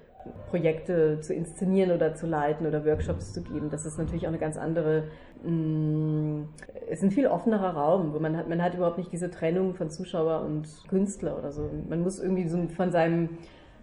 Projekte 0.50 1.20
zu 1.22 1.34
inszenieren 1.34 1.92
oder 1.92 2.16
zu 2.16 2.28
leiten 2.28 2.68
oder 2.68 2.86
Workshops 2.86 3.34
zu 3.34 3.42
geben. 3.42 3.70
Das 3.70 3.86
ist 3.86 3.98
natürlich 3.98 4.26
auch 4.26 4.30
eine 4.30 4.38
ganz 4.38 4.58
andere, 4.58 5.04
mh, 5.44 5.52
mm, 5.52 6.50
es 6.90 7.00
ist 7.00 7.04
ein 7.04 7.12
viel 7.12 7.28
offenerer 7.28 7.76
Raum, 7.76 8.14
wo 8.14 8.20
man 8.20 8.36
hat, 8.36 8.50
man 8.50 8.62
hat 8.62 8.74
überhaupt 8.74 8.98
nicht 8.98 9.12
diese 9.12 9.30
Trennung 9.30 9.76
von 9.76 9.90
Zuschauer 9.90 10.42
und 10.42 10.68
Künstler 10.90 11.38
oder 11.38 11.52
so. 11.52 11.70
Man 11.88 12.02
muss 12.02 12.20
irgendwie 12.20 12.48
so 12.48 12.58
von 12.76 12.92
seinem, 12.92 13.38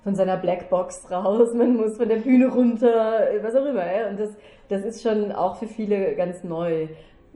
von 0.05 0.15
seiner 0.15 0.37
Blackbox 0.37 1.11
raus, 1.11 1.55
man 1.55 1.77
muss 1.77 1.97
von 1.97 2.09
der 2.09 2.17
Bühne 2.17 2.49
runter, 2.49 3.21
was 3.43 3.55
auch 3.55 3.67
immer. 3.67 3.85
Und 4.11 4.21
das, 4.21 4.31
das 4.69 4.85
ist 4.85 5.03
schon 5.03 5.33
auch 5.33 5.57
für 5.57 5.67
viele 5.67 6.15
ganz 6.17 6.45
neu. 6.45 6.89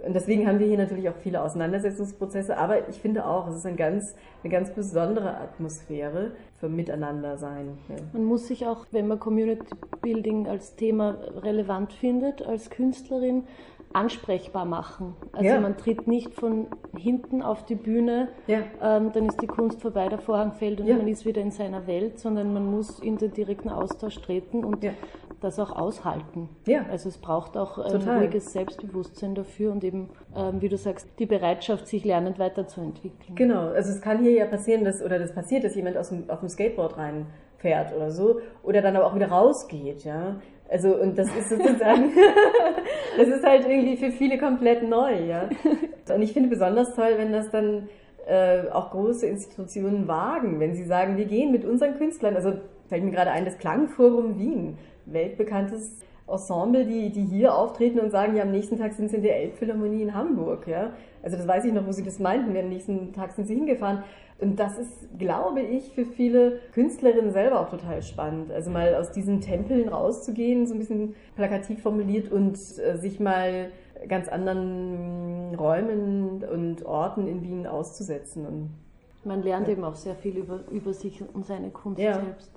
Und 0.05 0.15
deswegen 0.15 0.47
haben 0.47 0.59
wir 0.59 0.67
hier 0.67 0.79
natürlich 0.79 1.09
auch 1.09 1.17
viele 1.17 1.43
Auseinandersetzungsprozesse, 1.43 2.57
aber 2.57 2.89
ich 2.89 2.97
finde 2.97 3.27
auch, 3.27 3.49
es 3.49 3.57
ist 3.57 3.67
ein 3.67 3.77
ganz, 3.77 4.15
eine 4.43 4.51
ganz 4.51 4.71
besondere 4.71 5.37
Atmosphäre 5.37 6.33
für 6.59 6.69
Miteinandersein. 6.69 7.79
Ja. 7.89 7.97
Man 8.13 8.25
muss 8.25 8.47
sich 8.47 8.67
auch, 8.67 8.87
wenn 8.93 9.09
man 9.09 9.19
Community 9.19 9.75
Building 10.01 10.47
als 10.47 10.77
Thema 10.77 11.19
relevant 11.43 11.93
findet, 11.93 12.43
als 12.43 12.71
Künstlerin, 12.71 13.45
ansprechbar 13.93 14.65
machen. 14.65 15.15
Also 15.33 15.49
ja. 15.49 15.61
man 15.61 15.77
tritt 15.77 16.07
nicht 16.07 16.33
von 16.33 16.69
hinten 16.97 17.43
auf 17.43 17.65
die 17.67 17.75
Bühne, 17.75 18.29
ja. 18.47 18.61
ähm, 18.81 19.11
dann 19.13 19.27
ist 19.27 19.43
die 19.43 19.49
Kunst 19.49 19.81
vorbei, 19.81 20.09
der 20.09 20.19
Vorhang 20.19 20.53
fällt 20.53 20.81
und 20.81 20.89
man 20.89 21.09
ist 21.09 21.27
wieder 21.27 21.43
in 21.43 21.51
seiner 21.51 21.87
Welt, 21.87 22.19
sondern 22.19 22.55
man 22.55 22.71
muss 22.71 23.01
in 23.01 23.19
den 23.19 23.33
direkten 23.33 23.69
Austausch 23.69 24.21
treten 24.21 24.65
und 24.65 24.85
das 25.41 25.59
auch 25.59 25.73
aushalten. 25.73 26.49
Ja. 26.67 26.87
Also 26.91 27.09
es 27.09 27.19
braucht 27.19 27.57
auch 27.57 27.79
ein 27.79 28.09
ruhiges 28.09 28.53
Selbstbewusstsein 28.53 29.35
dafür 29.35 29.73
und 29.73 29.85
eben, 29.85 30.11
ähm, 30.37 30.61
wie 30.61 30.69
du 30.69 30.77
sagst, 30.77 31.09
die 31.19 31.27
Bereitschaft, 31.27 31.87
sich 31.87 32.05
lernend 32.05 32.39
weiterzuentwickeln. 32.39 33.35
Genau, 33.35 33.69
also 33.69 33.91
es 33.91 34.01
kann 34.01 34.23
hier 34.23 34.33
ja 34.33 34.47
passieren, 34.47 34.85
dass, 34.85 35.03
oder 35.03 35.19
das 35.19 35.35
passiert, 35.35 35.65
dass 35.65 35.75
jemand 35.75 35.97
aus 35.97 36.11
dem, 36.11 36.29
auf 36.29 36.41
dem 36.41 36.49
Skateboard 36.49 36.97
reinfährt 36.97 37.95
oder 37.95 38.11
so, 38.11 38.41
oder 38.63 38.83
dann 38.83 38.97
aber 38.97 39.07
auch 39.07 39.15
wieder 39.15 39.29
rausgeht, 39.29 40.05
ja. 40.05 40.41
Also, 40.69 40.95
und 40.97 41.19
das 41.19 41.29
ist 41.35 41.49
sozusagen, 41.49 42.13
das 43.19 43.29
ist 43.29 43.45
halt 43.45 43.67
irgendwie 43.67 43.97
für 43.97 44.13
viele 44.13 44.39
komplett 44.39 44.89
neu, 44.89 45.25
ja. 45.25 45.49
Und 46.15 46.23
ich 46.23 46.33
finde 46.33 46.49
besonders 46.49 46.95
toll, 46.95 47.15
wenn 47.17 47.33
das 47.33 47.51
dann 47.51 47.89
äh, 48.27 48.69
auch 48.71 48.91
große 48.91 49.27
Institutionen 49.27 50.07
wagen, 50.09 50.61
wenn 50.61 50.75
sie 50.75 50.85
sagen, 50.85 51.17
wir 51.17 51.25
gehen 51.25 51.53
mit 51.53 51.65
unseren 51.65 51.97
Künstlern, 51.97 52.37
also 52.37 52.53
fällt 52.89 53.05
mir 53.05 53.11
gerade 53.11 53.31
ein, 53.31 53.45
das 53.45 53.59
Klangforum 53.59 54.39
Wien, 54.39 54.79
weltbekanntes 55.07 56.01
Ensemble, 56.27 56.85
die, 56.85 57.11
die 57.11 57.25
hier 57.25 57.55
auftreten 57.55 57.99
und 57.99 58.11
sagen, 58.11 58.37
ja, 58.37 58.43
am 58.43 58.53
nächsten 58.53 58.79
Tag 58.79 58.93
sind 58.93 59.11
sie 59.11 59.17
in 59.17 59.23
der 59.23 59.37
Elbphilharmonie 59.41 60.03
in 60.03 60.15
Hamburg, 60.15 60.67
ja. 60.67 60.93
Also 61.23 61.37
das 61.37 61.47
weiß 61.47 61.65
ich 61.65 61.73
noch, 61.73 61.87
wo 61.87 61.93
sie 61.93 62.05
das 62.05 62.19
meinten, 62.19 62.57
am 62.57 62.69
nächsten 62.69 63.13
Tag 63.13 63.33
sind 63.33 63.47
sie 63.47 63.55
hingefahren. 63.55 64.05
Und 64.39 64.59
das 64.59 64.79
ist, 64.79 65.19
glaube 65.19 65.61
ich, 65.61 65.93
für 65.93 66.07
viele 66.07 66.61
Künstlerinnen 66.73 67.31
selber 67.31 67.61
auch 67.61 67.69
total 67.69 68.03
spannend. 68.03 68.51
Also 68.51 68.71
mal 68.71 68.95
aus 68.95 69.13
diesen 69.13 69.41
Tempeln 69.43 69.89
rauszugehen, 69.89 70.67
so 70.67 70.75
ein 70.75 70.79
bisschen 70.79 71.15
plakativ 71.37 71.83
formuliert 71.83 72.33
und 72.33 72.55
äh, 72.55 72.97
sich 72.97 73.21
mal 73.21 73.71
ganz 74.09 74.29
anderen 74.29 75.55
Räumen 75.57 76.43
und 76.43 76.87
Orten 76.87 77.27
in 77.27 77.43
Wien 77.43 77.67
auszusetzen. 77.67 78.47
Und, 78.47 78.71
Man 79.25 79.43
lernt 79.43 79.67
ja. 79.67 79.75
eben 79.75 79.85
auch 79.85 79.97
sehr 79.97 80.15
viel 80.15 80.39
über, 80.39 80.61
über 80.71 80.95
sich 80.95 81.23
und 81.35 81.45
seine 81.45 81.69
Kunst 81.69 82.01
ja. 82.01 82.15
selbst. 82.15 82.51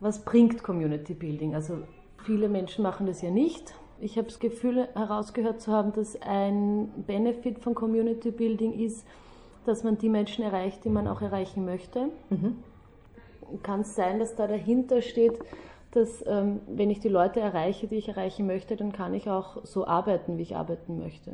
Was 0.00 0.24
bringt 0.24 0.62
Community 0.62 1.14
Building? 1.14 1.54
Also 1.54 1.78
viele 2.24 2.48
Menschen 2.48 2.82
machen 2.82 3.06
das 3.06 3.22
ja 3.22 3.30
nicht. 3.30 3.74
Ich 3.98 4.18
habe 4.18 4.28
das 4.28 4.38
Gefühl 4.38 4.88
herausgehört 4.94 5.60
zu 5.60 5.72
haben, 5.72 5.92
dass 5.92 6.20
ein 6.20 6.88
Benefit 7.06 7.60
von 7.60 7.74
Community 7.74 8.30
Building 8.30 8.74
ist, 8.74 9.06
dass 9.64 9.84
man 9.84 9.96
die 9.96 10.10
Menschen 10.10 10.44
erreicht, 10.44 10.84
die 10.84 10.90
man 10.90 11.08
auch 11.08 11.22
erreichen 11.22 11.64
möchte. 11.64 12.10
Mhm. 12.28 12.56
Kann 13.62 13.80
es 13.80 13.94
sein, 13.94 14.18
dass 14.18 14.34
da 14.34 14.46
dahinter 14.46 15.00
steht, 15.00 15.38
dass 15.92 16.22
ähm, 16.26 16.60
wenn 16.66 16.90
ich 16.90 17.00
die 17.00 17.08
Leute 17.08 17.40
erreiche, 17.40 17.86
die 17.86 17.96
ich 17.96 18.08
erreichen 18.08 18.46
möchte, 18.46 18.76
dann 18.76 18.92
kann 18.92 19.14
ich 19.14 19.30
auch 19.30 19.64
so 19.64 19.86
arbeiten, 19.86 20.36
wie 20.36 20.42
ich 20.42 20.56
arbeiten 20.56 20.98
möchte. 20.98 21.32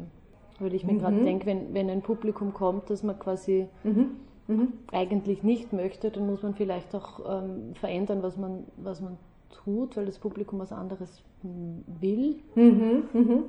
Weil 0.61 0.75
ich 0.75 0.85
mir 0.85 0.93
mhm. 0.93 0.99
gerade 1.01 1.25
denke, 1.25 1.47
wenn, 1.47 1.75
wenn 1.75 1.91
ein 1.91 2.03
Publikum 2.03 2.55
kommt, 2.55 2.91
dass 2.91 3.03
man 3.03 3.19
quasi 3.19 3.67
mhm. 3.83 4.21
Mhm. 4.57 4.73
eigentlich 4.93 5.43
nicht 5.43 5.73
möchte, 5.73 6.11
dann 6.11 6.27
muss 6.27 6.43
man 6.43 6.55
vielleicht 6.55 6.95
auch 6.95 7.43
ähm, 7.43 7.75
verändern, 7.75 8.23
was 8.23 8.37
man, 8.37 8.65
was 8.77 9.01
man 9.01 9.19
tut, 9.65 9.97
weil 9.97 10.07
das 10.07 10.19
Publikum 10.19 10.59
was 10.59 10.73
anderes 10.73 11.23
will? 11.43 12.37
Mhm, 12.55 13.05
mhm. 13.13 13.45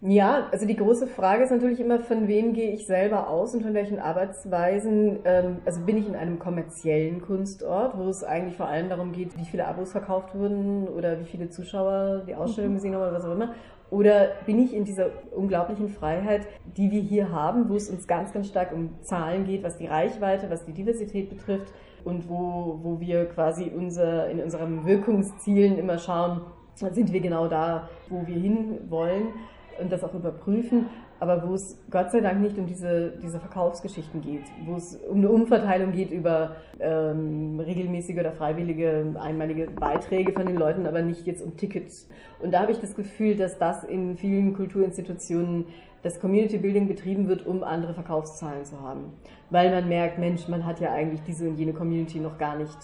Ja, 0.00 0.46
also 0.52 0.64
die 0.64 0.76
große 0.76 1.08
Frage 1.08 1.42
ist 1.42 1.50
natürlich 1.50 1.80
immer, 1.80 1.98
von 1.98 2.28
wem 2.28 2.52
gehe 2.52 2.70
ich 2.70 2.86
selber 2.86 3.28
aus 3.28 3.52
und 3.54 3.62
von 3.62 3.74
welchen 3.74 3.98
Arbeitsweisen. 3.98 5.18
Ähm, 5.24 5.56
also 5.64 5.80
bin 5.80 5.96
ich 5.96 6.06
in 6.06 6.14
einem 6.14 6.38
kommerziellen 6.38 7.20
Kunstort, 7.20 7.98
wo 7.98 8.08
es 8.08 8.22
eigentlich 8.22 8.56
vor 8.56 8.68
allem 8.68 8.88
darum 8.88 9.10
geht, 9.10 9.36
wie 9.36 9.44
viele 9.44 9.66
Abos 9.66 9.90
verkauft 9.90 10.36
wurden 10.36 10.86
oder 10.86 11.18
wie 11.18 11.24
viele 11.24 11.50
Zuschauer 11.50 12.22
die 12.28 12.36
Ausstellung 12.36 12.70
mhm. 12.70 12.74
gesehen 12.76 12.94
haben 12.94 13.02
oder 13.02 13.12
was 13.12 13.24
auch 13.24 13.32
immer. 13.32 13.54
Oder 13.90 14.28
bin 14.46 14.62
ich 14.62 14.72
in 14.72 14.84
dieser 14.84 15.10
unglaublichen 15.34 15.88
Freiheit, 15.88 16.46
die 16.76 16.92
wir 16.92 17.00
hier 17.00 17.32
haben, 17.32 17.68
wo 17.68 17.74
es 17.74 17.90
uns 17.90 18.06
ganz, 18.06 18.32
ganz 18.32 18.46
stark 18.46 18.72
um 18.72 18.90
Zahlen 19.00 19.46
geht, 19.46 19.64
was 19.64 19.78
die 19.78 19.86
Reichweite, 19.86 20.48
was 20.48 20.64
die 20.64 20.74
Diversität 20.74 21.28
betrifft 21.28 21.72
und 22.04 22.28
wo, 22.28 22.78
wo 22.82 23.00
wir 23.00 23.24
quasi 23.24 23.72
unser, 23.74 24.28
in 24.28 24.40
unseren 24.40 24.86
Wirkungszielen 24.86 25.76
immer 25.76 25.98
schauen, 25.98 26.42
sind 26.74 27.12
wir 27.12 27.20
genau 27.20 27.48
da, 27.48 27.88
wo 28.08 28.24
wir 28.26 28.36
hin 28.36 28.78
wollen 28.88 29.32
und 29.80 29.92
das 29.92 30.04
auch 30.04 30.14
überprüfen, 30.14 30.86
aber 31.20 31.48
wo 31.48 31.54
es 31.54 31.78
Gott 31.90 32.10
sei 32.10 32.20
Dank 32.20 32.40
nicht 32.40 32.58
um 32.58 32.66
diese, 32.66 33.12
diese 33.22 33.40
Verkaufsgeschichten 33.40 34.20
geht, 34.20 34.44
wo 34.64 34.76
es 34.76 34.96
um 34.96 35.18
eine 35.18 35.28
Umverteilung 35.28 35.92
geht 35.92 36.10
über 36.10 36.56
ähm, 36.78 37.58
regelmäßige 37.60 38.18
oder 38.18 38.32
freiwillige 38.32 39.14
einmalige 39.20 39.68
Beiträge 39.70 40.32
von 40.32 40.46
den 40.46 40.56
Leuten, 40.56 40.86
aber 40.86 41.02
nicht 41.02 41.26
jetzt 41.26 41.42
um 41.42 41.56
Tickets. 41.56 42.08
Und 42.40 42.52
da 42.52 42.60
habe 42.60 42.72
ich 42.72 42.80
das 42.80 42.94
Gefühl, 42.94 43.36
dass 43.36 43.58
das 43.58 43.84
in 43.84 44.16
vielen 44.16 44.54
Kulturinstitutionen 44.54 45.66
das 46.02 46.20
Community 46.20 46.58
Building 46.58 46.86
betrieben 46.86 47.28
wird, 47.28 47.46
um 47.46 47.64
andere 47.64 47.94
Verkaufszahlen 47.94 48.64
zu 48.64 48.80
haben. 48.80 49.12
Weil 49.50 49.70
man 49.70 49.88
merkt, 49.88 50.18
Mensch, 50.18 50.46
man 50.46 50.64
hat 50.64 50.80
ja 50.80 50.92
eigentlich 50.92 51.22
diese 51.22 51.48
und 51.48 51.56
jene 51.56 51.72
Community 51.72 52.20
noch 52.20 52.38
gar 52.38 52.56
nicht 52.56 52.76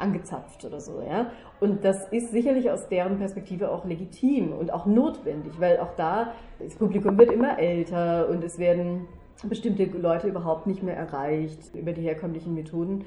angezapft 0.00 0.64
oder 0.64 0.80
so, 0.80 1.02
ja. 1.02 1.30
Und 1.60 1.84
das 1.84 2.08
ist 2.08 2.30
sicherlich 2.30 2.70
aus 2.70 2.88
deren 2.88 3.18
Perspektive 3.18 3.70
auch 3.70 3.84
legitim 3.84 4.52
und 4.52 4.72
auch 4.72 4.86
notwendig, 4.86 5.52
weil 5.58 5.78
auch 5.78 5.94
da 5.96 6.32
das 6.58 6.74
Publikum 6.74 7.18
wird 7.18 7.32
immer 7.32 7.58
älter 7.58 8.28
und 8.28 8.42
es 8.44 8.58
werden 8.58 9.06
bestimmte 9.44 9.84
Leute 9.84 10.28
überhaupt 10.28 10.66
nicht 10.66 10.82
mehr 10.82 10.96
erreicht 10.96 11.74
über 11.74 11.92
die 11.92 12.02
herkömmlichen 12.02 12.54
Methoden. 12.54 13.04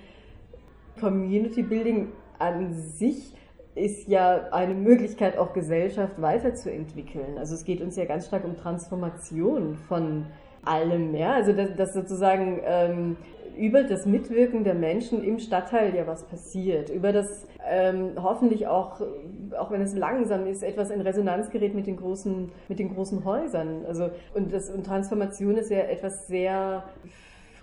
Community 0.99 1.63
Building 1.63 2.09
an 2.39 2.73
sich 2.73 3.33
ist 3.75 4.07
ja 4.07 4.49
eine 4.51 4.73
Möglichkeit, 4.73 5.37
auch 5.37 5.53
Gesellschaft 5.53 6.21
weiterzuentwickeln. 6.21 7.37
Also 7.37 7.55
es 7.55 7.63
geht 7.63 7.81
uns 7.81 7.95
ja 7.95 8.05
ganz 8.05 8.27
stark 8.27 8.43
um 8.43 8.57
Transformation 8.57 9.75
von 9.75 10.25
allem, 10.63 11.15
ja. 11.15 11.33
Also 11.33 11.53
dass, 11.53 11.75
dass 11.75 11.93
sozusagen 11.93 12.59
ähm, 12.63 13.17
über 13.57 13.83
das 13.83 14.05
Mitwirken 14.05 14.63
der 14.63 14.75
Menschen 14.75 15.23
im 15.23 15.39
Stadtteil 15.39 15.95
ja 15.95 16.07
was 16.07 16.23
passiert, 16.23 16.89
über 16.89 17.11
das 17.11 17.47
ähm, 17.69 18.11
hoffentlich 18.21 18.67
auch, 18.67 19.01
auch 19.57 19.71
wenn 19.71 19.81
es 19.81 19.95
langsam 19.95 20.47
ist, 20.47 20.63
etwas 20.63 20.89
in 20.89 21.01
Resonanz 21.01 21.49
gerät 21.49 21.75
mit 21.75 21.87
den 21.87 21.97
großen, 21.97 22.51
mit 22.67 22.79
den 22.79 22.93
großen 22.93 23.23
Häusern. 23.25 23.85
Also 23.87 24.09
und 24.33 24.53
das 24.53 24.69
und 24.69 24.85
Transformation 24.85 25.57
ist 25.57 25.69
ja 25.69 25.79
etwas 25.79 26.27
sehr 26.27 26.83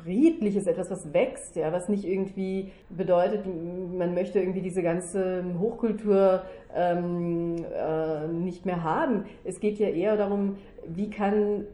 Friedliches, 0.02 0.68
etwas, 0.68 0.90
was 0.92 1.12
wächst, 1.12 1.56
ja, 1.56 1.72
was 1.72 1.88
nicht 1.88 2.04
irgendwie 2.04 2.70
bedeutet, 2.88 3.44
man 3.46 4.14
möchte 4.14 4.38
irgendwie 4.38 4.61
diese 4.61 4.80
ganze 4.80 5.44
Hochkultur 5.58 6.42
ähm, 6.74 7.56
äh, 7.74 8.28
nicht 8.28 8.64
mehr 8.64 8.84
haben. 8.84 9.24
Es 9.42 9.58
geht 9.58 9.78
ja 9.80 9.88
eher 9.88 10.16
darum, 10.16 10.56
wie 10.87 11.11
kann 11.11 11.66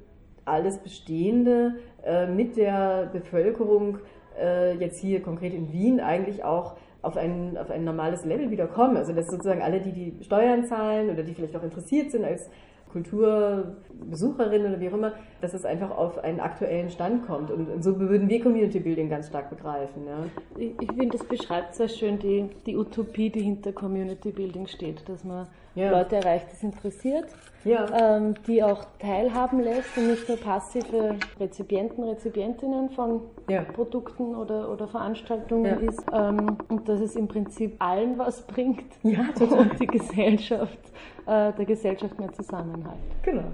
alles 0.45 0.79
Bestehende 0.79 1.77
äh, 2.05 2.27
mit 2.27 2.57
der 2.57 3.11
Bevölkerung 3.13 3.99
äh, 4.41 4.75
jetzt 4.77 4.99
hier 5.01 5.23
konkret 5.23 5.55
in 5.55 5.73
Wien 5.73 6.01
eigentlich 6.01 6.45
auch 6.45 6.77
auf 7.03 7.17
ein, 7.17 7.57
auf 7.59 7.71
ein 7.71 7.85
normales 7.85 8.25
Level 8.25 8.51
wieder 8.51 8.67
kommen. 8.67 8.97
Also 8.97 9.13
dass 9.13 9.27
sozusagen 9.27 9.63
alle, 9.63 9.81
die 9.81 9.93
die 9.93 10.25
Steuern 10.25 10.65
zahlen 10.67 11.11
oder 11.11 11.23
die 11.23 11.35
vielleicht 11.35 11.57
auch 11.57 11.63
interessiert 11.63 12.11
sind 12.11 12.25
als 12.25 12.49
Kulturbesucherin 12.95 14.67
oder 14.67 14.79
wie 14.79 14.89
auch 14.89 14.95
immer, 14.95 15.15
dass 15.41 15.53
es 15.53 15.65
einfach 15.65 15.91
auf 15.91 16.19
einen 16.19 16.39
aktuellen 16.39 16.91
Stand 16.91 17.27
kommt. 17.27 17.51
Und, 17.51 17.69
und 17.69 17.83
so 17.83 17.99
würden 17.99 18.29
wir 18.29 18.41
Community 18.41 18.79
Building 18.79 19.11
ganz 19.11 19.27
stark 19.29 19.51
begreifen. 19.51 20.07
Ja. 20.07 20.19
Ich, 20.57 20.73
ich 20.81 20.93
finde, 20.93 21.19
das 21.19 21.27
beschreibt 21.27 21.75
sehr 21.75 21.89
schön 21.89 22.21
die, 22.21 22.49
die 22.67 22.77
Utopie, 22.77 23.31
die 23.31 23.43
hinter 23.43 23.73
Community 23.73 24.31
Building 24.31 24.69
steht, 24.69 25.09
dass 25.09 25.25
man 25.25 25.49
ja. 25.75 25.91
Leute 25.91 26.17
erreicht, 26.17 26.47
die 26.51 26.57
es 26.57 26.63
interessiert, 26.63 27.27
ja. 27.65 28.17
ähm, 28.17 28.35
die 28.47 28.63
auch 28.63 28.85
teilhaben 28.99 29.61
lässt 29.61 29.97
und 29.97 30.09
nicht 30.09 30.29
nur 30.29 30.39
passive 30.39 31.17
Rezipienten, 31.41 32.05
Rezipientinnen 32.05 32.91
von 32.91 33.23
ja. 33.49 33.63
Produkten 33.63 34.35
oder, 34.35 34.71
oder 34.71 34.87
Veranstaltungen 34.87 35.89
ist 35.89 36.05
ähm, 36.13 36.59
und 36.69 36.89
dass 36.89 37.01
es 37.01 37.17
im 37.17 37.29
Prinzip 37.29 37.77
allen 37.79 38.19
was 38.19 38.43
bringt 38.47 38.85
und 39.03 39.81
die 39.81 39.87
Gesellschaft, 39.87 40.79
äh, 41.27 41.53
der 41.53 41.65
Gesellschaft 41.65 42.19
mehr 42.19 42.33
Zusammenhalt. 42.33 42.99
Genau. 43.23 43.45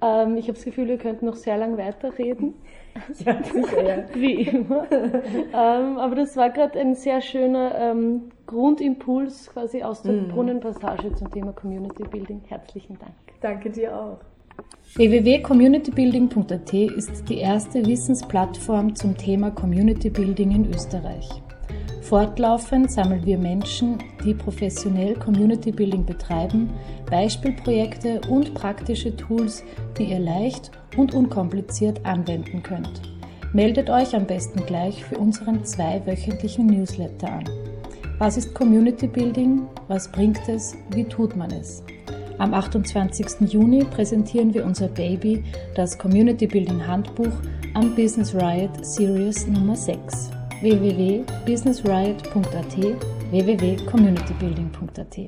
Ähm, 0.00 0.36
ich 0.36 0.44
habe 0.44 0.54
das 0.54 0.64
Gefühl, 0.64 0.88
wir 0.88 0.98
könnten 0.98 1.26
noch 1.26 1.36
sehr 1.36 1.58
lang 1.58 1.76
weiterreden. 1.76 2.54
Ja, 3.24 3.42
sicher, 3.42 3.88
ja. 3.88 4.04
Wie 4.14 4.42
immer. 4.42 4.86
ähm, 4.92 5.98
aber 5.98 6.14
das 6.14 6.36
war 6.36 6.50
gerade 6.50 6.78
ein 6.78 6.94
sehr 6.94 7.20
schöner 7.20 7.74
ähm, 7.76 8.30
Grundimpuls 8.46 9.50
quasi 9.52 9.82
aus 9.82 10.02
der 10.02 10.14
mm. 10.14 10.28
Brunnenpassage 10.28 11.14
zum 11.14 11.30
Thema 11.30 11.52
Community 11.52 12.02
Building. 12.04 12.40
Herzlichen 12.48 12.98
Dank. 12.98 13.12
Danke 13.40 13.70
dir 13.70 13.96
auch. 13.96 14.18
www.communitybuilding.at 14.94 16.72
ist 16.72 17.28
die 17.28 17.38
erste 17.38 17.86
Wissensplattform 17.86 18.94
zum 18.94 19.16
Thema 19.16 19.50
Community 19.50 20.10
Building 20.10 20.50
in 20.50 20.72
Österreich. 20.72 21.42
Fortlaufend 22.08 22.90
sammeln 22.90 23.26
wir 23.26 23.36
Menschen, 23.36 23.98
die 24.24 24.32
professionell 24.32 25.14
Community 25.16 25.70
Building 25.70 26.06
betreiben, 26.06 26.70
Beispielprojekte 27.10 28.22
und 28.30 28.54
praktische 28.54 29.14
Tools, 29.14 29.62
die 29.98 30.04
ihr 30.04 30.18
leicht 30.18 30.70
und 30.96 31.12
unkompliziert 31.12 32.06
anwenden 32.06 32.62
könnt. 32.62 33.02
Meldet 33.52 33.90
euch 33.90 34.16
am 34.16 34.26
besten 34.26 34.64
gleich 34.64 35.04
für 35.04 35.18
unseren 35.18 35.62
zweiwöchentlichen 35.66 36.64
Newsletter 36.64 37.30
an. 37.30 37.44
Was 38.16 38.38
ist 38.38 38.54
Community 38.54 39.06
Building? 39.06 39.66
Was 39.88 40.10
bringt 40.10 40.48
es? 40.48 40.74
Wie 40.94 41.04
tut 41.04 41.36
man 41.36 41.50
es? 41.50 41.82
Am 42.38 42.54
28. 42.54 43.52
Juni 43.52 43.84
präsentieren 43.84 44.54
wir 44.54 44.64
unser 44.64 44.88
Baby, 44.88 45.44
das 45.74 45.98
Community 45.98 46.46
Building 46.46 46.86
Handbuch, 46.86 47.36
am 47.74 47.94
Business 47.94 48.34
Riot 48.34 48.82
Series 48.82 49.46
Nummer 49.46 49.76
6 49.76 50.37
www.businessriot.at, 50.62 52.76
www.communitybuilding.at. 53.32 55.18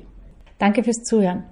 Danke 0.59 0.83
fürs 0.83 1.03
Zuhören. 1.03 1.43